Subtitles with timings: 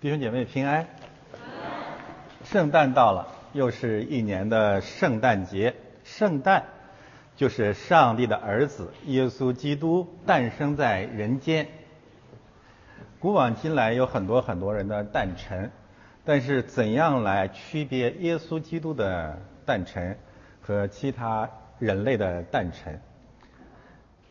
[0.00, 0.86] 弟兄姐妹平安。
[2.42, 5.74] 圣诞到了，又是一年的圣诞节。
[6.04, 6.64] 圣诞
[7.36, 11.68] 就是上帝的儿子耶稣基督诞生在人间。
[13.18, 15.70] 古往今来有很多很多人的诞辰，
[16.24, 20.16] 但是怎样来区别耶稣基督的诞辰
[20.62, 22.98] 和其他人类的诞辰？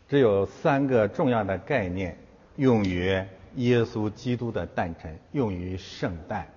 [0.08, 2.18] 只有三个重要的概念
[2.56, 3.24] 用于。
[3.56, 6.48] 耶稣基督的诞辰用于圣诞，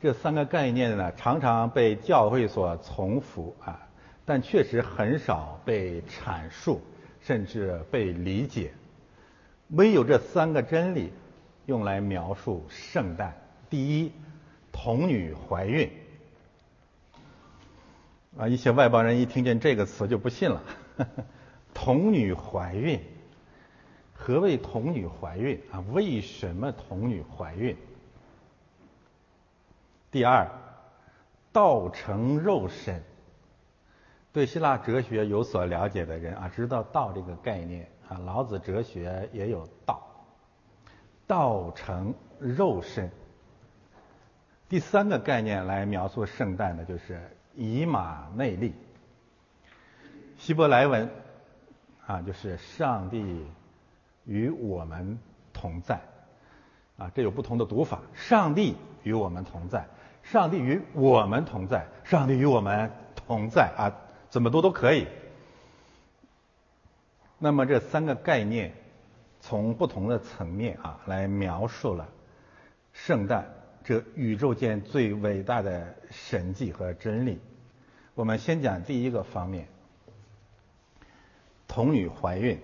[0.00, 3.88] 这三个概念呢，常常被教会所重复啊，
[4.24, 6.80] 但确实很少被阐述，
[7.20, 8.72] 甚至被理解。
[9.68, 11.12] 唯有这三个真理
[11.66, 13.34] 用来描述圣诞：
[13.68, 14.12] 第一，
[14.72, 15.90] 童女怀孕。
[18.38, 20.62] 啊，一些外邦人一听见这个词就不信了，
[21.74, 23.00] 童女怀孕。
[24.22, 25.82] 何谓童女怀孕啊？
[25.92, 27.74] 为什么童女怀孕？
[30.10, 30.46] 第二，
[31.52, 33.02] 道成肉身。
[34.30, 38.18] 对希腊哲学有所了解的人啊，知道道这个概念啊。
[38.18, 40.06] 老子哲学也有道，
[41.26, 43.10] 道成肉身。
[44.68, 47.18] 第三个概念来描述圣诞的，就是
[47.56, 48.74] 以马内利。
[50.36, 51.08] 希伯来文
[52.06, 53.46] 啊，就是上帝。
[54.24, 55.18] 与我们
[55.52, 56.00] 同在，
[56.96, 58.00] 啊，这有不同的读法。
[58.14, 59.86] 上帝与我们同在，
[60.22, 63.92] 上帝与我们同在，上帝与我们同在啊，
[64.28, 65.06] 怎么读都可以。
[67.38, 68.72] 那么这三个概念，
[69.40, 72.08] 从不同的层面啊来描述了
[72.92, 73.46] 圣诞
[73.82, 77.40] 这宇宙间最伟大的神迹和真理。
[78.14, 79.66] 我们先讲第一个方面，
[81.66, 82.60] 童女怀孕。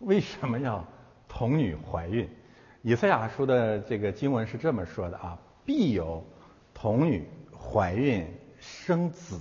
[0.00, 0.86] 为什么要
[1.28, 2.28] 童女怀孕？
[2.82, 6.24] 以赛亚书的这个经文是这么说的啊：必有
[6.72, 8.26] 童女怀孕
[8.58, 9.38] 生子。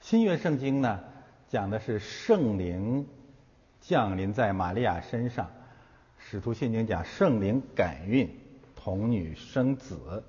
[0.00, 1.00] 新约圣经呢
[1.48, 3.06] 讲的是圣灵
[3.80, 5.50] 降临在玛利亚身上，
[6.18, 8.28] 使徒信经讲圣灵感孕，
[8.74, 10.24] 童女生子。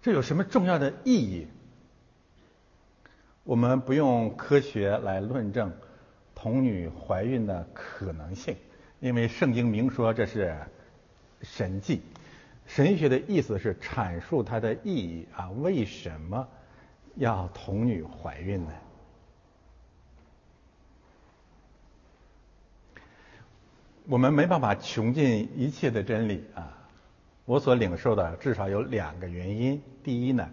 [0.00, 1.46] 这有什么重要的意义？
[3.42, 5.72] 我们不用科学来论证
[6.34, 8.56] 童女怀孕的可能性，
[9.00, 10.56] 因为圣经明说这是
[11.42, 12.02] 神迹。
[12.66, 16.46] 神学的意思是阐述它的意义啊，为什么
[17.16, 18.70] 要童女怀孕呢？
[24.06, 26.76] 我们没办法穷尽一切的真理啊。
[27.46, 30.48] 我所领受的至少有两个原因：第一呢，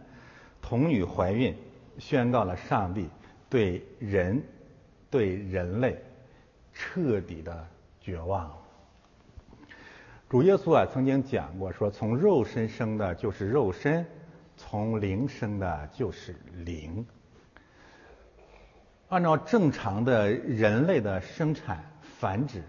[0.62, 1.56] 童女怀孕。
[2.00, 3.09] 宣告了上帝
[3.50, 4.41] 对人、
[5.09, 5.97] 对人类
[6.74, 7.68] 彻底的
[8.00, 8.56] 绝望。
[10.30, 14.06] 主耶稣啊曾经讲过，说从肉身生的就是肉身，
[14.58, 16.35] 从灵生的就是
[16.66, 17.06] 灵。
[19.08, 21.81] 按照正常的人类的生产
[22.19, 22.62] 繁殖，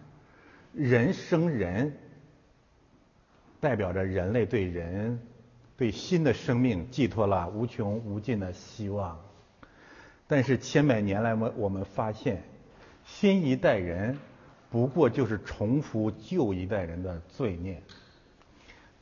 [0.73, 1.93] 人生人，
[3.59, 5.21] 代表着人类对人。
[5.79, 9.17] 对新的生命寄托了无穷无尽的希望，
[10.27, 12.43] 但是千百年来，我我们发现，
[13.05, 14.19] 新一代人
[14.71, 17.81] 不过就是重复旧一代人的罪孽。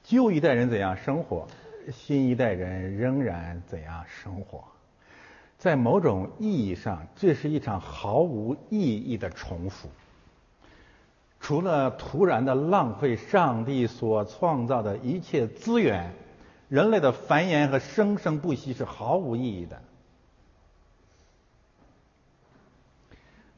[0.04, 1.48] 旧一代人怎样生活，
[1.90, 4.62] 新一代人仍然怎样生活。
[5.56, 9.88] 在某种意义上，这是一场毫无意义的重复。
[11.40, 16.12] 除了突然的浪费上帝所创造的一切资源。
[16.68, 19.80] 人类的繁衍和生生不息是毫无意义的。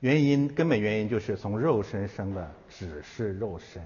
[0.01, 3.83] 原因根本原因就是从肉身生的只是肉身，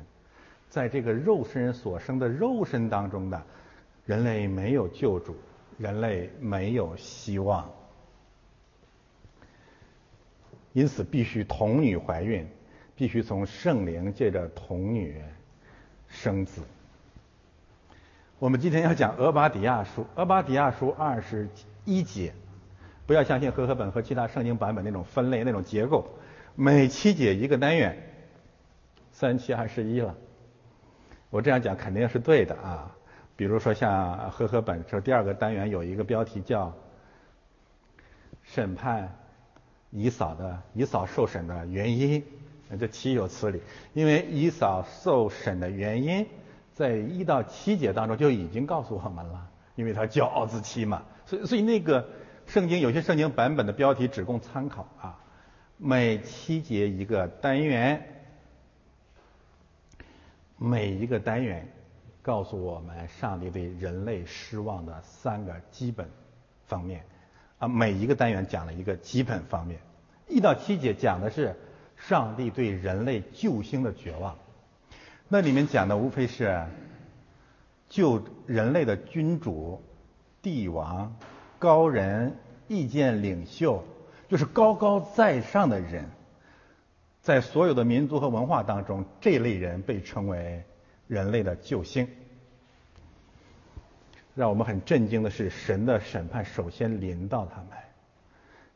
[0.69, 3.43] 在这个肉身所生的肉身当中的，
[4.05, 5.35] 人类没有救主，
[5.79, 7.71] 人类没有希望，
[10.75, 12.47] 因此必须童女怀孕，
[12.95, 15.23] 必须从圣灵借着童女
[16.09, 16.61] 生子。
[18.43, 21.49] 我们今天要讲《俄巴底亚书》，《俄巴底亚书》二十
[21.85, 22.35] 一节，
[23.07, 26.05] 不要相信和合本和其他圣经版本那种分类、那种结构，
[26.57, 27.97] 每七节一个单元，
[29.13, 30.17] 三七二十一了。
[31.31, 32.97] 我这样讲肯定是对的啊。
[33.37, 36.75] 比如说像和合本说第二个单元有一个标题叫
[38.43, 39.19] “审判
[39.91, 42.25] 以扫的以扫受审的原因”，
[42.77, 43.63] 这岂有此理？
[43.95, 46.27] 因为以扫受审的原因。
[46.75, 52.09] 在一到七节当中就已经告诉我们了，因为他骄傲自欺嘛，所以所以那个
[52.47, 55.19] 圣经有些圣经版本的标题只供参考啊，
[55.77, 58.25] 每七节一个单元，
[60.57, 61.71] 每一个单元
[62.23, 66.09] 告诉我们上帝对人类失望的三个基本
[66.67, 67.05] 方面，
[67.59, 69.79] 啊，每一个单元讲了一个基本方面。
[70.29, 71.55] 一到七节讲的是
[71.97, 74.37] 上帝对人类救星的绝望，
[75.33, 76.63] 那里面讲的无非是
[77.89, 79.83] 救人类的君主、
[80.43, 81.17] 帝王、
[81.59, 82.37] 高人、
[82.69, 83.83] 意见领袖，
[84.29, 86.05] 就是高高在上的人，
[87.23, 90.63] 在所有的民族和文化当中，这类人被称为
[91.09, 92.07] 人类的救星。
[94.35, 97.69] 让我们很震惊的是，神的审判首先临到他们，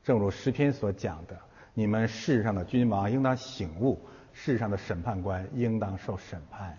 [0.02, 1.36] 正如诗篇所讲的。
[1.74, 4.00] 你们世上的君王应当醒悟，
[4.38, 6.78] 世上的审判官应当受审判。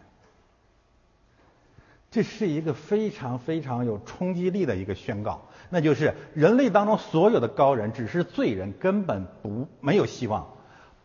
[2.12, 10.48] 这是一个非常非常有冲击力的一个宣告，那就是人类当中所有的高人只是罪人，根本不没有希望。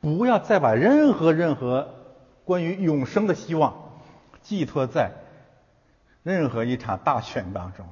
[0.00, 1.94] 不要再把任何任何
[2.44, 4.00] 关于永生的希望
[4.42, 5.12] 寄托在
[6.22, 7.86] 任何一场大选当中，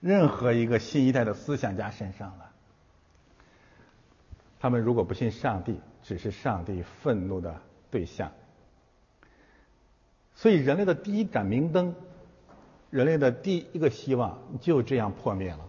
[0.00, 2.50] 任何一个新一代的思想家身上了。
[4.58, 7.60] 他们如果不信上帝，只是上帝愤怒的
[7.90, 8.30] 对象。
[10.34, 11.94] 所以，人类的第一盏明灯，
[12.90, 15.68] 人类的第一个希望就这样破灭了。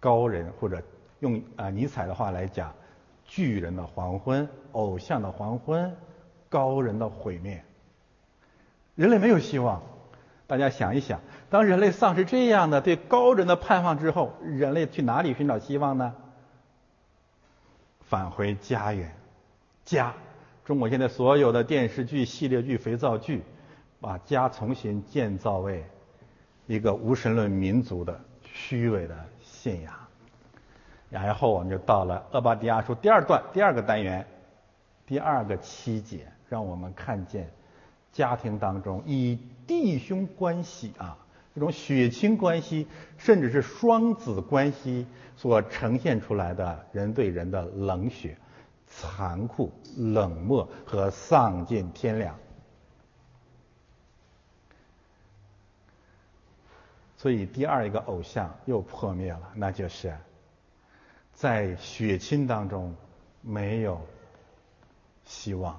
[0.00, 0.82] 高人或者
[1.20, 2.74] 用啊尼采的话来讲，
[3.24, 5.96] 巨人的黄昏，偶像的黄昏，
[6.48, 7.64] 高人的毁灭，
[8.94, 9.82] 人类没有希望。
[10.48, 16.14] 大家想一想，当人类丧失这样的对高人的盼望之后，人类去哪里寻找希望呢？
[18.00, 19.14] 返回家园，
[19.84, 20.14] 家。
[20.64, 23.42] 中国现在所有的电视剧、系列剧、肥皂剧，
[24.00, 25.84] 把家重新建造为
[26.66, 29.92] 一个无神论民族的虚伪的信仰。
[31.10, 34.26] 然后我们就到了《厄巴迪亚书》第二段第二个单元，
[35.06, 37.50] 第二个七节，让我们看见
[38.18, 39.38] 家庭当中以。
[39.68, 41.18] 弟兄关系啊，
[41.54, 42.86] 这种血亲关系，
[43.18, 45.06] 甚至是双子关系
[45.36, 48.34] 所呈现出来的人对人的冷血、
[48.86, 52.34] 残酷、冷漠和丧尽天良。
[57.18, 60.16] 所以第二一个偶像又破灭了，那就是
[61.34, 62.96] 在血亲当中
[63.42, 64.00] 没有
[65.26, 65.78] 希望。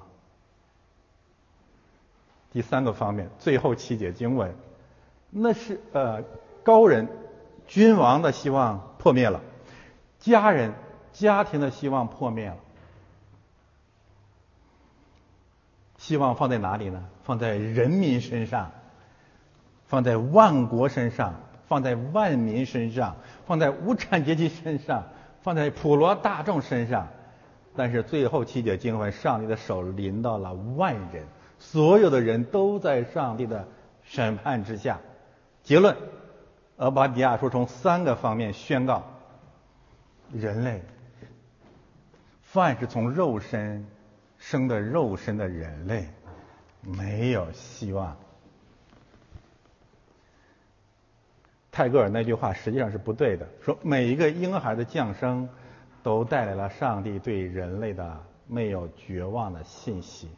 [2.52, 4.54] 第三个方面，最后七节经文，
[5.30, 6.22] 那是呃
[6.64, 7.06] 高人、
[7.66, 9.40] 君王的希望破灭了，
[10.18, 10.72] 家人、
[11.12, 12.56] 家庭的希望破灭了，
[15.96, 17.04] 希望放在哪里呢？
[17.22, 18.72] 放在人民身上，
[19.86, 21.34] 放在万国身上，
[21.68, 23.14] 放在万民身上，
[23.46, 25.04] 放在无产阶级身上，
[25.42, 27.06] 放在普罗大众身上。
[27.76, 31.24] 但是最后七节经文，上帝的手临到了万人。
[31.60, 33.68] 所有的人都在上帝的
[34.02, 34.98] 审判之下。
[35.62, 35.96] 结论：
[36.78, 39.04] 俄巴底亚说从三个方面宣告：
[40.32, 40.82] 人类，
[42.42, 43.86] 凡是从肉身
[44.38, 46.08] 生的肉身的人类，
[46.80, 48.16] 没有希望。
[51.70, 55.48] 泰戈尔那句话实际上是不对的，说每一个婴孩的降生
[56.02, 60.28] 都带来了上帝对人类的没有绝望的信息。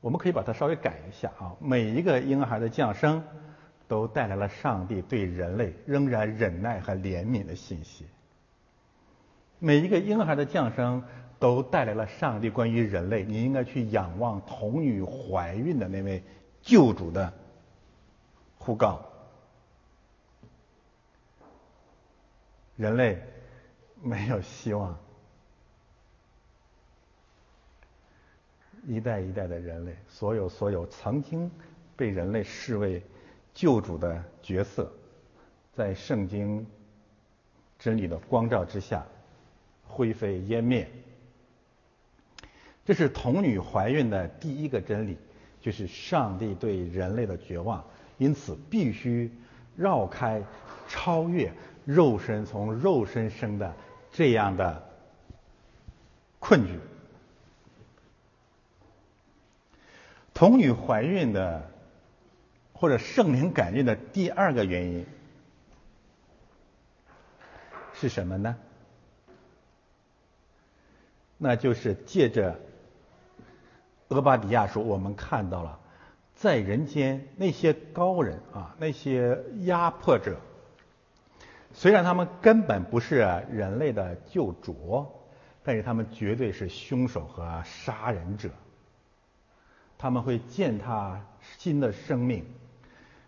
[0.00, 3.24] 我们可以把它稍微改一下啊，每一个婴孩的降生
[3.88, 8.06] 都带来了上帝对人类仍然忍耐和怜悯的信息。
[9.58, 11.02] 每一个婴孩的降生
[11.38, 16.22] 都带来了上帝关于人类你应该去仰望童女怀孕的那位
[16.62, 17.32] 救主的
[18.58, 19.00] 呼告。
[22.76, 23.22] 人类
[24.02, 24.98] 没有希望。
[28.86, 31.50] 一代一代的人类，所有所有曾经
[31.96, 33.02] 被人类视为
[33.52, 34.92] 救主的角色，
[35.72, 36.64] 在圣经
[37.78, 39.04] 真理的光照之下
[39.84, 40.88] 灰飞烟灭。
[42.84, 45.18] 这是童女怀孕的第一个真理，
[45.60, 47.84] 就是上帝对人类的绝望，
[48.18, 49.28] 因此必须
[49.74, 50.40] 绕开、
[50.86, 51.52] 超越
[51.84, 53.74] 肉身从肉身生的
[54.12, 54.80] 这样的
[56.38, 56.78] 困局。
[60.36, 61.70] 童女怀孕的，
[62.74, 65.06] 或者圣灵感孕的第二个原因
[67.94, 68.54] 是什么呢？
[71.38, 72.60] 那就是借着
[74.08, 75.80] 俄巴底亚书，我们看到了
[76.34, 80.36] 在人间那些高人啊，那些压迫者，
[81.72, 83.16] 虽然他们根本不是
[83.50, 85.06] 人类的救主，
[85.62, 88.50] 但是他们绝对是凶手和杀人者。
[89.98, 91.20] 他们会践踏
[91.58, 92.44] 新的生命。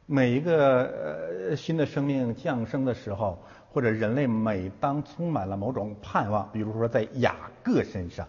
[0.06, 3.38] 每一个呃新的生命降生的时候，
[3.70, 8.26] 或者人类每当充满了某种盼望，比如说在雅各身上，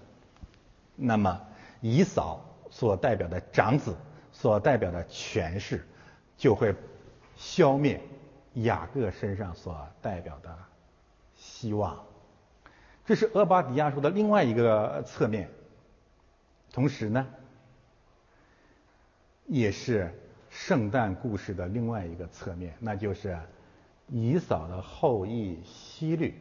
[0.97, 1.41] 那么
[1.79, 3.95] 以扫所代表的长子
[4.33, 5.87] 所代表的权势，
[6.35, 6.75] 就会
[7.37, 8.01] 消灭
[8.55, 10.53] 雅各身上所代表的
[11.35, 11.97] 希望。
[13.05, 15.49] 这是俄巴底亚书的另外一个侧面，
[16.73, 17.25] 同时呢，
[19.49, 20.09] 也是。
[20.51, 23.39] 圣诞故事的另外一个侧面，那就是
[24.07, 26.33] 以扫的后裔希律，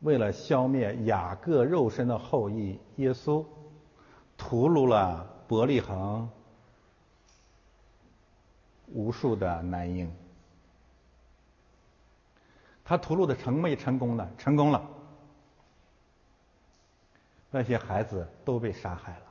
[0.00, 3.42] 为了消灭雅各肉身的后裔耶稣，
[4.36, 6.28] 屠戮了伯利恒
[8.88, 10.14] 无数的男婴。
[12.84, 14.30] 他屠戮的成没成功呢？
[14.36, 14.86] 成功了，
[17.50, 19.29] 那些孩子都被杀害了。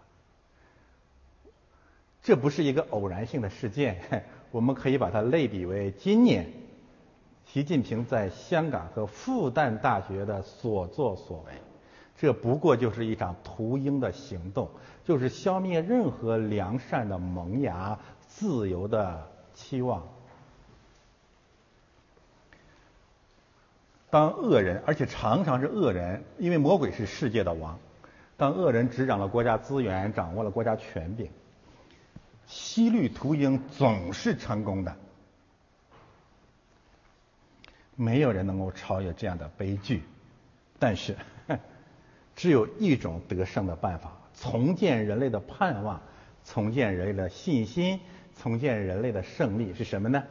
[2.21, 6.47] 这不是一个偶然性的事件， 我们可以把它类比为今年
[7.45, 11.53] 习近平在香港和复旦大学的所作所为。
[12.17, 14.69] 这不过就是一场屠鹰的行动，
[15.05, 17.97] 就是消灭任何良善的萌芽、
[18.27, 20.03] 自由的期望。
[24.09, 27.79] 当恶人，而且常常是恶人，因为魔鬼是世界的王。
[28.35, 31.29] 当恶人执掌了国家资源，掌握了国家权柄。
[32.49, 34.97] 西律屠鹰总是成功的，
[37.95, 40.01] 没有人能够超越这样的悲剧。
[40.79, 41.15] 但是，
[42.35, 46.01] 只有一种得胜的办法，重建人类的盼望，
[46.43, 47.99] 重建人类的信心，
[48.41, 50.23] 重建人类的胜利是什么呢？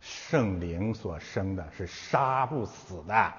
[0.00, 3.34] 圣灵所生的是杀不死的。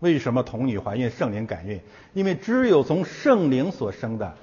[0.00, 1.80] 为什么童女怀孕，圣灵感孕？
[2.14, 4.34] 因为只有从圣灵所生的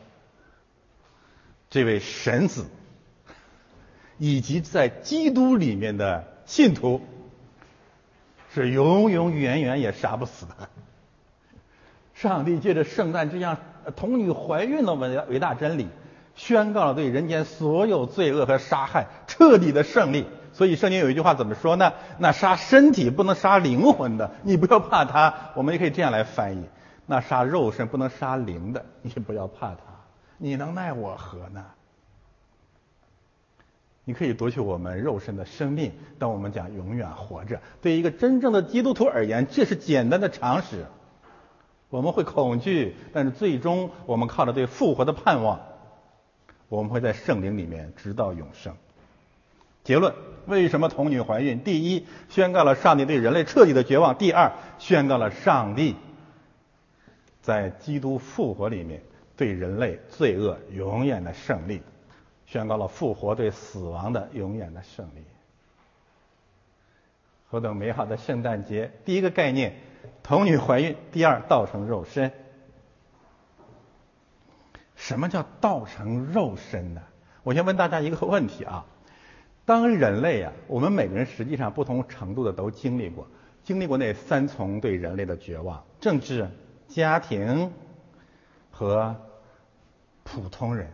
[1.69, 2.65] 这位神子，
[4.17, 7.01] 以及在基督里面的信徒，
[8.53, 10.69] 是永永远远也杀不死的。
[12.13, 13.57] 上帝借着圣诞这样
[13.95, 15.87] 童女怀孕的伟大伟大真理，
[16.35, 20.25] 宣告了对人间所有罪恶和杀害彻底的胜利。
[20.55, 21.91] 所以圣经有一句话怎么说呢？
[22.17, 25.51] 那杀身体不能杀灵魂的，你不要怕他。
[25.53, 26.63] 我们也可以这样来翻译：
[27.05, 29.81] 那杀肉身不能杀灵的，你不要怕他。
[30.37, 31.65] 你能奈我何呢？
[34.05, 37.59] 你可以夺去我们肉身的生命，但我们讲永远活着。
[37.81, 40.85] 对一个真正的基督徒而言，这是简单的常识。
[41.89, 45.59] 我们会恐惧，但是最终我们靠着对复活的盼望，
[46.69, 48.73] 我们会在圣灵里面直到永生。
[49.83, 50.13] 结论。
[50.47, 51.61] 为什么童女怀孕？
[51.61, 55.95] 第一，宣告了上帝对人类彻底的绝望；第二，宣告了上帝
[57.41, 59.01] 在基督复活里面
[59.37, 61.81] 对人类罪恶永远的胜利，
[62.45, 65.23] 宣告了复活对死亡的永远的胜利。
[67.47, 68.91] 何等美好的圣诞节！
[69.05, 69.75] 第一个概念，
[70.23, 72.31] 童女怀孕；第二，道成肉身。
[74.95, 77.01] 什么叫道成肉身呢？
[77.43, 78.85] 我先问大家一个问题啊。
[79.65, 83.27] 当人类啊，我们每个人实际上不同程度的都经历过，
[83.63, 86.47] 经历过那三重对人类的绝望：政治、
[86.87, 87.73] 家庭
[88.69, 89.15] 和
[90.23, 90.91] 普通人。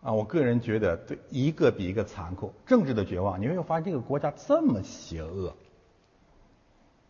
[0.00, 2.52] 啊，我个人觉得，对一个比一个残酷。
[2.66, 5.56] 政治的绝望，你会发现这个国家这么邪恶。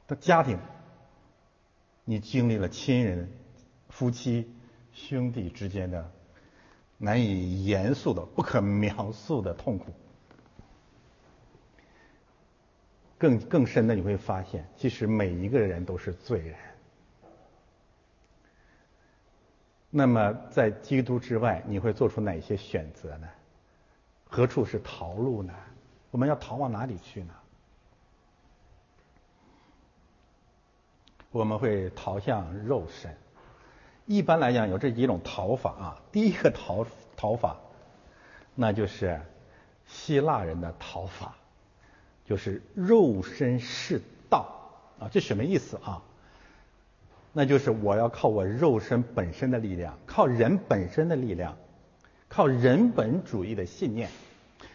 [0.06, 0.58] 的家庭，
[2.04, 3.30] 你经历了亲人、
[3.90, 4.50] 夫妻、
[4.92, 6.10] 兄弟之间的
[6.96, 9.92] 难以言述的、不可描述的痛苦。
[13.18, 16.56] 更更深的，你会发现，其实每一个人都是罪人。
[19.90, 23.28] 那么，在基督之外，你会做出哪些选择呢？
[24.28, 25.52] 何处是逃路呢？
[26.10, 27.34] 我们要逃往哪里去呢？
[31.30, 33.16] 我们会逃向肉身。
[34.04, 36.02] 一般来讲，有这几种逃法啊。
[36.12, 37.56] 第一个逃逃法，
[38.54, 39.20] 那就是
[39.86, 41.34] 希腊人的逃法。
[42.28, 44.70] 就是肉身是道
[45.00, 46.02] 啊，这什么意思啊？
[47.32, 51.56] 那就是我要靠我肉身本身的力量，靠人本身的力量，
[52.28, 54.10] 靠人本主义的信念，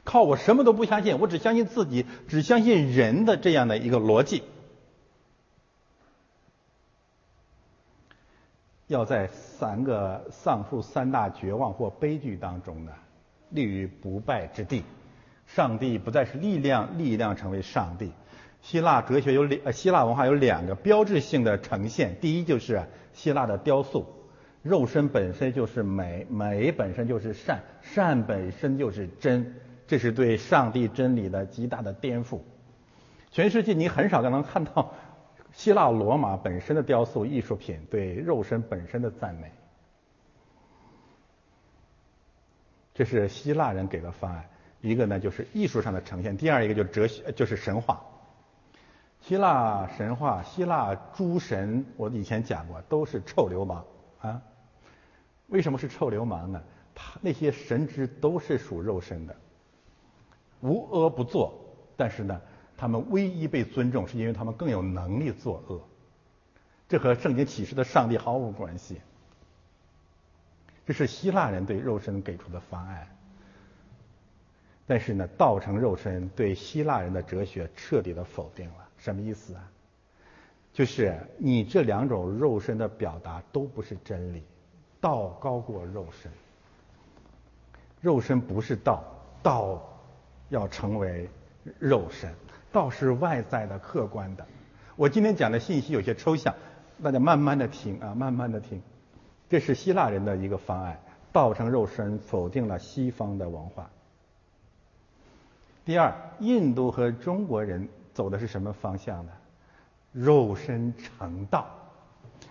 [0.03, 4.41] 靠我什么都不相信，我只相信自己，只相信人的这样的一个逻辑，
[8.87, 12.93] 要在三个上述三大绝望或悲剧当中呢，
[13.49, 14.83] 立于不败之地。
[15.55, 18.11] 上帝不再是力量，力量成为上帝。
[18.61, 22.17] 希腊哲学有两，希腊文化有两个标志性的呈现。
[22.19, 24.03] 第一就是希腊的雕塑，
[24.63, 29.53] 肉身本身就是美，美本身就是善，善本身就是真，
[29.85, 32.39] 这是对上帝真理的极大的颠覆。
[33.29, 34.93] 全世界你很少能看到
[35.51, 39.51] 希腊罗马本身的雕塑艺术品对肉身本身的赞美。
[42.95, 44.45] 这是希腊人给的方案，
[44.83, 48.03] 一个呢就是艺术上的呈现，第二一个就是哲学，就是神话。
[49.21, 53.85] 希腊神话，希腊诸神，我以前讲过，都是臭流氓
[54.19, 54.41] 啊。
[55.47, 56.61] 为什么是臭流氓呢？
[56.93, 59.33] 他那些神祗都是属肉身的，
[60.59, 61.57] 无恶不作。
[61.95, 62.41] 但是呢，
[62.75, 65.81] 他们唯一被尊重，是因为他们更有能力作恶。
[66.89, 68.99] 这和圣经启示的上帝毫无关系。
[70.85, 73.07] 这是希腊人对肉身给出的方案。
[74.85, 78.89] 但是呢，道成肉身对希腊人的哲学彻底的否定了。
[78.97, 79.69] 什么意思啊？
[80.73, 84.43] 就是你这两种肉身的表达都不是真理，
[84.99, 86.31] 道高过肉身，
[88.01, 89.03] 肉身不是道，
[89.41, 89.81] 道
[90.49, 91.29] 要成为
[91.79, 92.33] 肉身，
[92.71, 94.45] 道是外在的、客观的。
[94.95, 96.55] 我今天讲的信息有些抽象，
[97.03, 98.81] 大家慢慢的听啊，慢慢的听。
[99.49, 100.99] 这是希腊人的一个方案，
[101.31, 103.89] 道成肉身否定了西方的文化。
[105.85, 107.87] 第二，印度和中国人。
[108.13, 109.31] 走的是什么方向呢？
[110.11, 111.65] 肉身成道。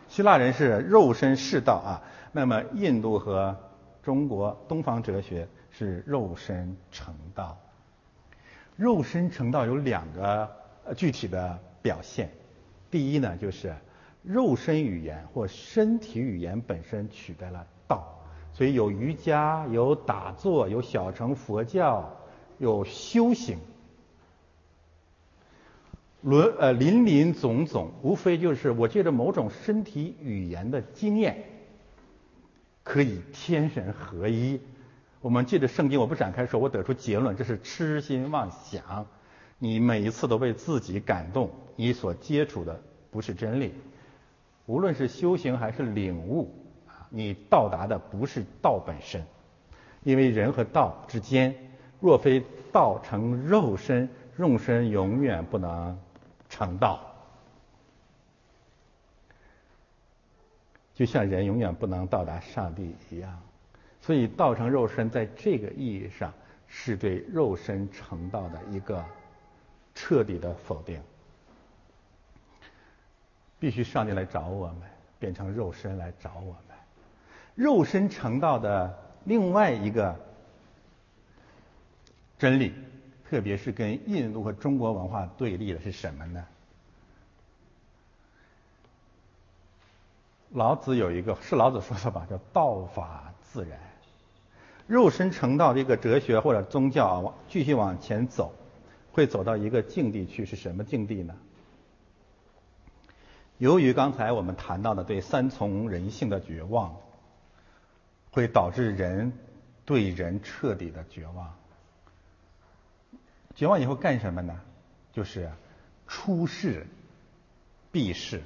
[0.08, 3.56] 希腊人是肉身是道啊，那么印度和
[4.02, 7.56] 中国东方哲学是肉身成道。
[8.74, 10.50] 肉身成道有两个
[10.96, 12.28] 具体的表现。
[12.90, 13.72] 第一呢，就是
[14.24, 18.04] 肉身语言或身体语言本身取代了道，
[18.52, 22.10] 所以有瑜伽、有打坐、有小乘佛教、
[22.62, 23.58] 有修行。
[26.20, 31.42] 轮呃林林总总，无非就是我借着某种身体语言的经验，
[32.84, 34.60] 可以天人合一。
[35.20, 39.06] 我们借着圣经，我不展开说，我得出结论，这是痴心妄想。
[39.58, 43.74] 你每一次都被自己感动，你所接触的不是真理。
[44.66, 46.54] 无论是修行还是领悟，
[46.86, 49.24] 啊，你到达的不是道本身。
[50.04, 51.71] 因为人和道之间，
[52.02, 55.98] 若非道成肉身，肉身永远不能。
[56.54, 57.00] 成道，
[60.92, 63.40] 就像人永远不能到达上帝一样，
[64.02, 66.30] 所以道成肉身在这个意义上
[66.66, 69.02] 是对肉身成道的一个
[69.94, 71.00] 彻底的否定。
[73.58, 74.82] 必须上帝来找我们，
[75.18, 76.76] 变成肉身来找我们。
[77.54, 80.14] 肉身成道的另外一个
[82.42, 82.72] 真理。
[83.30, 86.44] 特别是跟印度和中国文化对立的是什么呢？
[90.50, 93.78] 老子有一个是老子说的吧，叫“道法自然”。
[94.88, 98.52] 肉身成道这个哲学或者宗教啊，继续往前走，
[99.12, 101.36] 会走到一个境地去，是什么境地呢？
[103.58, 106.96] 由于刚才我们谈到的对三从人性的绝望，
[108.32, 109.32] 会导致人
[109.84, 111.54] 对人彻底的绝望。
[113.54, 114.58] 绝望以后干什么呢？
[115.12, 115.50] 就是
[116.06, 116.86] 出世
[117.90, 118.40] 避世，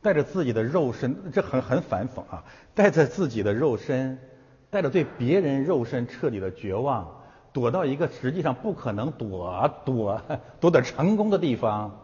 [0.00, 2.42] 带着自己的肉身，这很很反讽啊！
[2.74, 4.18] 带着自己的肉身，
[4.70, 10.22] 带着对别人肉身彻底的绝望，躲到一个实际上不可能躲躲
[10.58, 11.94] 躲得成功的地方，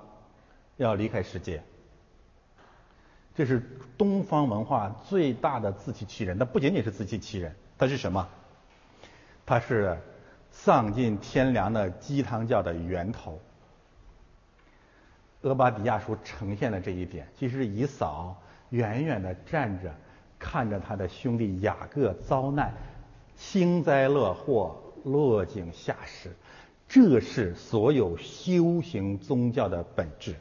[0.76, 1.62] 要离开世界。
[3.34, 3.62] 这是
[3.96, 6.38] 东方文化最大的自欺欺人。
[6.38, 8.28] 它不仅仅是自欺欺人，它是什么？
[9.46, 9.96] 它是。
[10.62, 13.40] 丧尽天良的鸡汤教的源头，
[15.40, 17.26] 俄巴底亚书呈现了这一点。
[17.34, 18.36] 其实以扫
[18.68, 19.90] 远远的站着，
[20.38, 22.74] 看着他的兄弟雅各遭难，
[23.36, 26.30] 幸灾乐祸，落井下石，
[26.86, 30.34] 这是所有修行宗教的本质。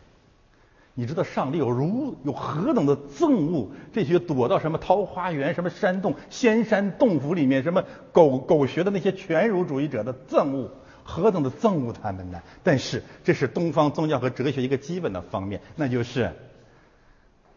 [1.00, 10.74] 你知道上帝有如有何等的憎恶这些躲到什么桃花源、什么山洞、仙山洞府里面、什么狗狗学的那些全儒主义者的憎恶，
[11.06, 12.42] 何等的憎恶他们呢？
[12.64, 16.34] 但是这是东方宗教和哲学一个基本的方面，那就是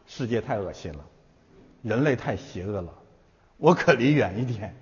[0.06, 1.04] 世界太恶心了，
[1.82, 2.94] 人类太邪恶了，
[3.56, 4.72] 我可离远一点。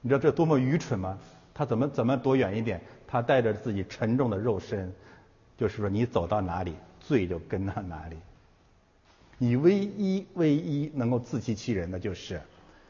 [0.00, 1.18] 你知道这多么愚蠢吗？
[1.52, 2.80] 他怎么怎么躲远一点？
[3.06, 4.94] 他带着自己沉重的肉身，
[5.58, 6.72] 就是说你走到哪里。
[7.06, 8.16] 罪就跟到哪里。
[9.38, 12.40] 你唯一唯一能够自欺欺人的就是，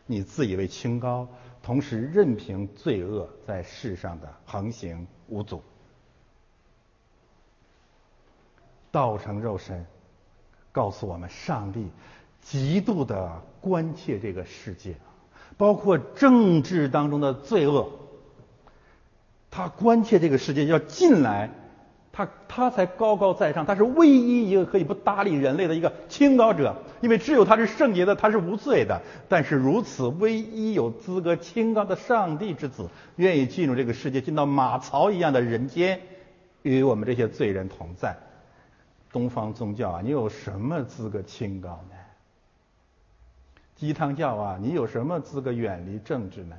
[0.06, 1.28] 你自以为清高，
[1.62, 5.62] 同时任凭罪恶在世上的横行无阻。
[8.92, 9.84] 道成肉身，
[10.72, 11.88] 告诉我们上帝
[12.40, 14.94] 极度的关切这个世界，
[15.58, 17.92] 包括政治当中的罪恶。
[19.50, 21.50] 他关切这个世界要进来，
[22.16, 29.02] 他他才高高在上，他是唯一一个可以不搭理人类的一个清高者，因为只有他是圣洁的，他是无罪的。
[29.28, 36.00] 但是如此唯一有资格清高的上帝之子，愿意进入这个世界，进到马槽一样的人间，
[36.62, 38.16] 与我们这些罪人同在。
[39.12, 41.96] 东方宗教啊，你有什么资格清高呢？
[43.74, 46.56] 鸡汤教啊，你有什么资格远离政治呢？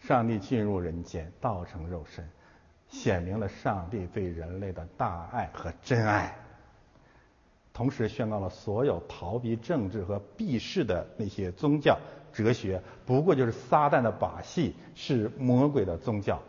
[0.00, 2.26] 上帝进入人间，道成肉身，
[2.88, 6.36] 显明了上帝对人类的大爱和真爱，
[7.72, 11.98] 同时宣告了所有逃避政治和避世的那些宗教
[12.32, 16.42] 哲学，不过就是撒旦的把戏，是魔鬼的宗教。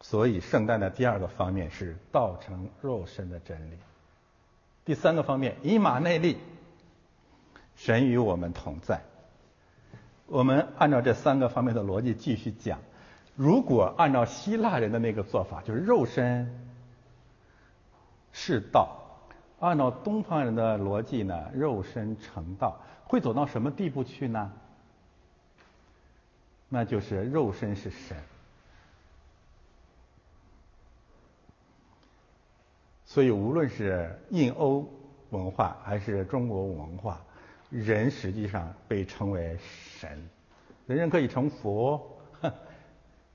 [0.00, 3.76] 所以，圣诞的第二个方面是道成肉身的真理。
[4.84, 6.38] 第三个方面，以马内利，
[7.74, 9.00] 神与我们同在。
[10.26, 12.78] 我们按照这三个方面的逻辑继续讲。
[13.36, 16.50] 如果按照希腊人的那个做法，就是肉身
[18.32, 18.88] 是道；
[19.60, 24.52] 按照东方人的逻辑呢，肉身成道，会走到什么地步去呢？
[26.68, 28.16] 那就是肉身是神。
[33.04, 34.88] 所以，无论是印欧
[35.30, 37.20] 文化还是中国文化。
[37.68, 40.28] 人实际上被称为神，
[40.86, 42.15] 人人可以成佛，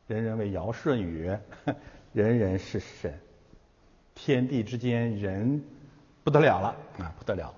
[0.07, 1.31] 人人为尧舜禹，
[2.13, 3.13] 人人是神，
[4.13, 5.63] 天地之间人
[6.23, 7.53] 不得了了啊，不得了！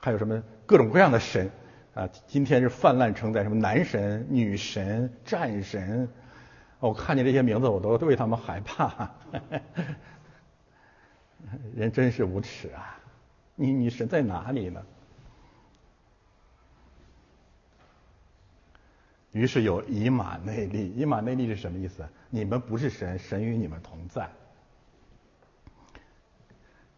[0.00, 1.50] 还有什么各种各样的神
[1.94, 2.08] 啊？
[2.26, 6.08] 今天是泛滥成灾，什么男神、女神、战神，
[6.78, 9.10] 我看见这些名字，我都为他们害怕。
[11.74, 12.98] 人真是无耻啊！
[13.56, 14.80] 你你神在哪里呢？
[19.38, 22.04] 于是有以马内利，以马内利是什么意思？
[22.28, 24.28] 你们不是神，神与你们同在。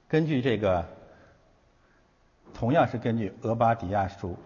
[0.09, 0.87] 根据这个，
[2.55, 4.39] 同样是根据俄巴底亚书，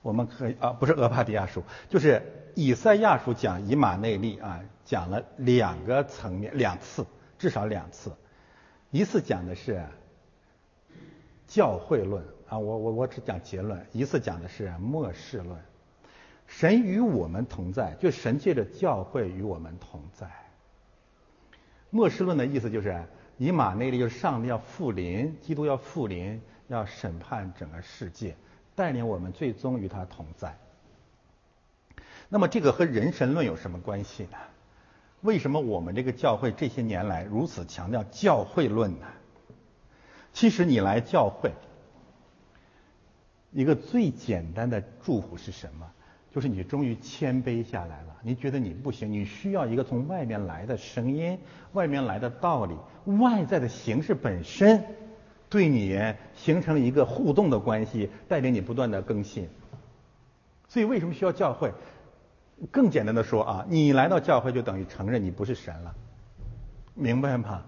[0.00, 2.22] 我们可以啊，不是俄巴底亚书，就是
[2.54, 7.04] 以赛亚书讲以马内利啊，讲了两个层面，两次，
[7.38, 8.10] 至少两次。
[8.90, 9.84] 一次讲的是。
[11.46, 13.86] 教会论啊，我我我只讲结论。
[13.92, 15.56] 一次讲的是末世论，
[16.46, 20.30] 神与我们同在，就神借着教会与我们同在。
[21.90, 23.04] 末世论的意思就是
[23.38, 28.36] 以马内利，就是上帝要复临，基督要复临，要审判整个世界，
[28.74, 30.56] 带领我们最终与他同在。
[32.28, 34.38] 那么这个和人神论有什么关系呢？
[35.22, 39.06] 为什么我们这个教会这些年来如此强调教会论呢？
[40.32, 41.52] 其实你来教会，
[43.52, 45.90] 一个最简单的祝福是什么？
[46.36, 48.14] 就是你终于谦卑下来了。
[48.20, 51.38] 你觉得你不行，你需要一个从外面来的声音，
[51.72, 52.76] 外面来的道理，
[53.18, 54.84] 外在的形式本身
[55.48, 55.98] 对你
[56.34, 59.48] 形成了一个互动的关系，带领你不断的更新。
[60.68, 61.72] 所以为什么需要教会？
[62.70, 65.94] 更简单的说啊，你来到教会就等于承认你不是神了，
[66.92, 67.64] 明白吗？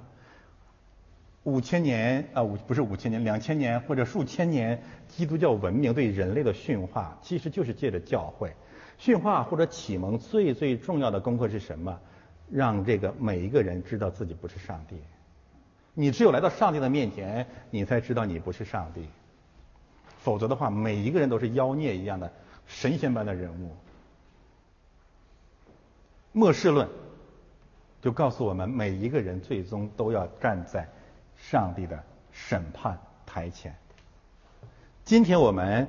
[1.45, 8.53] 五千年啊，五不是五千年，两千年或者数千年，基督教文明对人类的驯化，其实就是借着教会
[8.99, 10.19] 驯化或者启蒙。
[10.19, 11.99] 最最重要的功课是什么？
[12.51, 14.97] 让这个每一个人知道自己不是上帝。
[15.95, 19.07] 你只有来到上帝的面前，你才知道你不是上帝。
[20.19, 22.31] 否则的话，每一个人都是妖孽一样的
[22.67, 23.75] 神仙般的人物。
[26.33, 26.89] 末世论
[28.03, 30.89] 就告诉我们，每一个人最终都要站在。
[31.39, 33.75] 上帝的审判台前。
[35.05, 35.89] 今天我们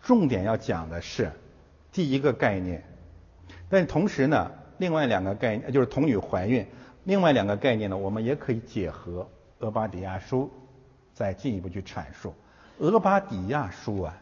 [0.00, 1.32] 重点要讲的是
[1.90, 2.84] 第一个概念，
[3.68, 6.64] 但同时呢，另外两个概念就是童女怀孕，
[7.04, 9.28] 另外两个概念呢，我们也可以结合
[9.58, 10.48] 俄巴底亚书
[11.12, 12.32] 再进一步去阐述。
[12.78, 14.16] 俄巴底亚书啊，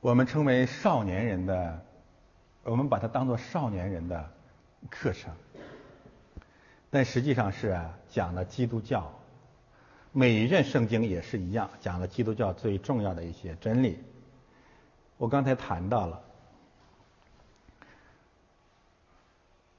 [0.00, 1.80] 我们称为少年人的，
[2.62, 4.30] 我们把它当做少年人的
[4.88, 5.32] 课程。
[6.96, 7.78] 但实际上是
[8.08, 9.12] 讲了基督教，
[10.12, 13.98] 每一卷圣经也是一样，讲了基督教最重要的一些真理。
[15.18, 16.22] 我刚才谈到了，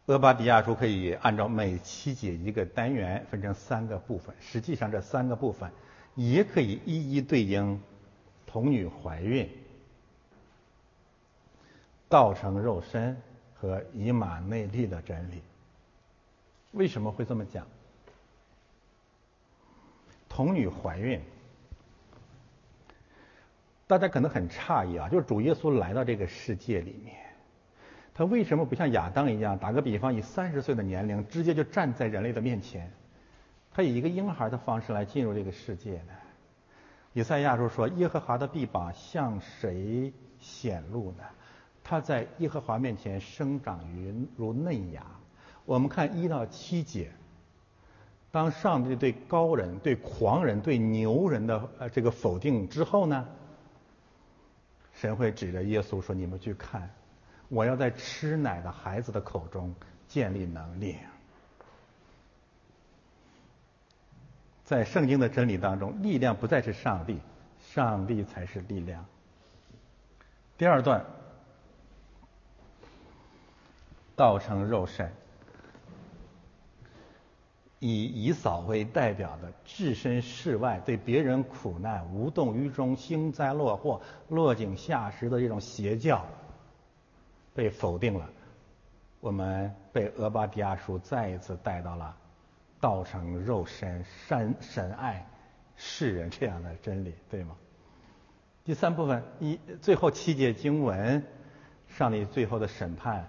[0.06, 5.72] 俄巴底亚书可以按照每七节一个单元分成三个部分，实际上这三个部分
[6.14, 7.82] 也可以一一对应
[8.46, 9.50] 童女怀孕、
[12.08, 13.20] 道成肉身
[13.56, 15.42] 和以马内利的真理。
[16.78, 17.66] 为什么会这么讲？
[20.30, 21.20] 童女怀孕，
[23.88, 27.16] 大家可能很诧异啊，就是主耶稣来到这个世界里面，
[28.14, 32.92] 他为什么不像亚当一样，打个比方，以三十岁的年龄直接就站在人类的面前？
[33.74, 36.14] 他以一个婴孩的方式来进入这个世界呢？
[37.14, 41.24] 以赛亚书说：“耶和华的臂膀向谁显露呢？
[41.84, 45.04] 他在耶和华面前生长于如嫩芽。”
[45.68, 47.12] 我们看一到七节。
[48.32, 53.28] 当上帝对高人、对狂人、对牛人的呃这个否定之后呢，
[54.94, 56.90] 神会指着耶稣说：“你们去看，
[57.50, 59.76] 我要在吃奶的孩子的口中
[60.08, 60.96] 建立能力。”
[64.64, 67.20] 在圣经的真理当中，力量不再是上帝，
[67.60, 69.06] 上帝才是力量。
[70.58, 71.06] 第二段，
[74.16, 75.12] 道成肉身。
[77.80, 86.26] 以以扫为代表的置身事外、对别人苦难无动于衷、幸灾乐祸、落井下石的这种邪教
[87.54, 88.28] 被否定了，
[89.20, 92.16] 我们被俄巴底亚书再一次带到了
[92.80, 95.26] 道成肉身、神神爱
[95.76, 97.56] 世人这样的真理，对吗？
[98.64, 101.24] 第三部分一最后七节经文，
[101.88, 103.28] 上帝最后的审判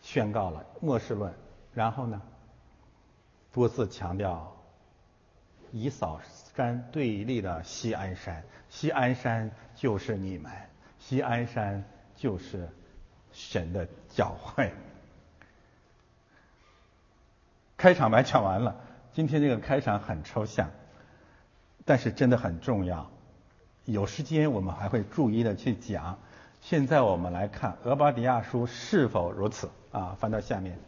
[0.00, 1.34] 宣告了末世论，
[1.74, 2.22] 然后呢？
[3.52, 4.56] 多次强调，
[5.70, 6.20] 以扫
[6.56, 10.50] 山对立的西安山，西安山就是你们，
[10.98, 11.84] 西安山
[12.16, 12.68] 就是
[13.32, 14.72] 神的教会。
[17.76, 18.80] 开场白讲完了，
[19.12, 20.70] 今天这个开场很抽象，
[21.84, 23.10] 但是真的很重要。
[23.84, 26.18] 有时间我们还会注意的去讲。
[26.60, 30.16] 现在我们来看《俄巴底亚书》是否如此啊？
[30.20, 30.78] 翻到下面。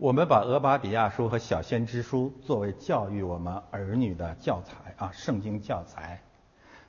[0.00, 6.22] 我们把《俄巴底亚书》和《小先知书》作为教育我们儿女的教材啊，圣经教材，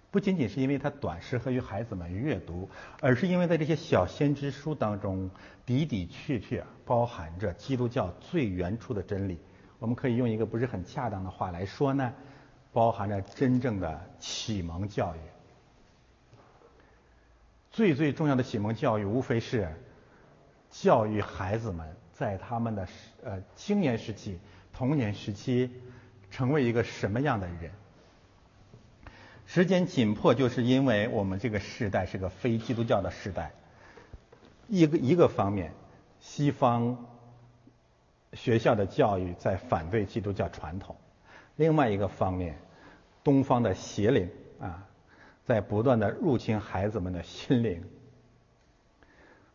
[0.10, 2.70] 不仅仅是因为它短，适合于孩子们阅读，
[3.02, 5.30] 而是因为在这些小先知书当中
[5.66, 9.38] 的的确确包含着基督教最原初的真理。
[9.78, 12.14] 我们可以用一个不是很恰当的话来说呢，
[12.72, 15.20] 包含着真正的启蒙教育。
[17.72, 19.70] 最最重要的启蒙教育，无非是
[20.70, 21.98] 教育孩子们。
[22.22, 22.88] 在他们的
[23.24, 24.38] 呃青年时期、
[24.72, 25.72] 童年时期，
[26.30, 27.72] 成为一个什么样的人？
[29.48, 33.52] 时间紧迫，就是因为我们这个时代是个非基督教的时代。
[34.68, 35.74] 一个一个方面，
[36.20, 37.08] 西方
[38.34, 40.96] 学校的教育在反对基督教传统；
[41.56, 42.56] 另外一个方面，
[43.24, 44.30] 东方的邪灵
[44.60, 44.88] 啊，
[45.44, 47.84] 在不断的入侵孩子们的心灵。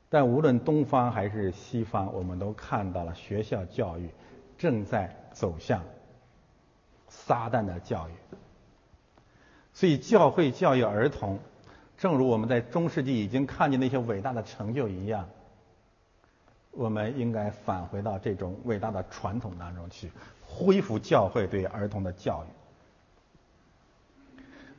[0.09, 4.09] 但无论东方还是西方，我们都看到了学校教育
[4.57, 5.83] 正在走向
[7.09, 8.12] 撒旦的教育。
[9.75, 11.38] 所以，教会教育儿童，
[11.99, 15.29] 正如我们在中世纪已经看见那些伟大的成就一样，
[16.71, 20.11] 我们应该返回到这种伟大的传统当中去，
[20.47, 22.65] 恢复教会对儿童的教育。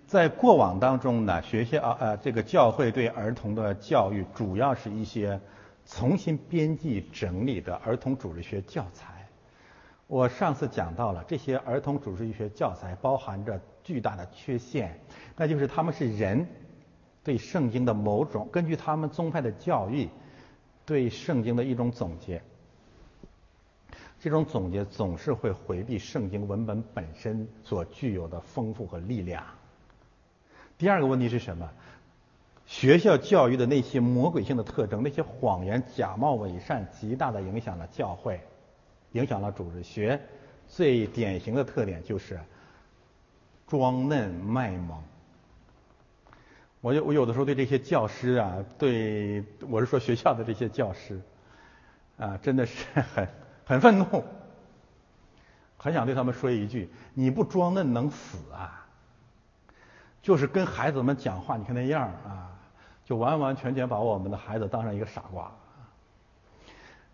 [0.08, 5.38] 在过往当中呢，学校呃这个教会对儿童的教育，主要是一些
[5.86, 9.28] 重新编辑整理的儿童主日学教材。
[10.08, 14.98] 我上次讲到了，这些儿童主日学教材包含着巨大的缺陷，
[15.36, 16.48] 那就是他们是人
[17.22, 20.08] 对圣经的某种根据他们宗派的教育
[20.86, 22.42] 对圣经的一种总结。
[24.22, 29.44] 这种总结总是会回避圣经文本本身所具有的丰富和力量。
[30.78, 31.70] 第二个问题是什么？
[32.66, 38.42] 学校教育的那些魔鬼性的特征，那些谎言、假冒伪善，极大的影响了教会，
[39.14, 40.20] 影响了主日学。
[40.68, 42.40] 最典型的特点就是
[43.68, 45.02] 装嫩卖萌。
[46.82, 51.22] 我有我有的时候对这些教师啊，对我是说学校的这些教师
[52.18, 53.28] 啊，真的是很
[53.66, 54.24] 很愤怒，
[55.78, 58.87] 很想对他们说一句：你不装嫩能死啊！
[60.28, 62.52] 就是跟孩子们讲话，你看那样啊，
[63.06, 65.50] 就完完全全把我们的孩子当成一个傻瓜。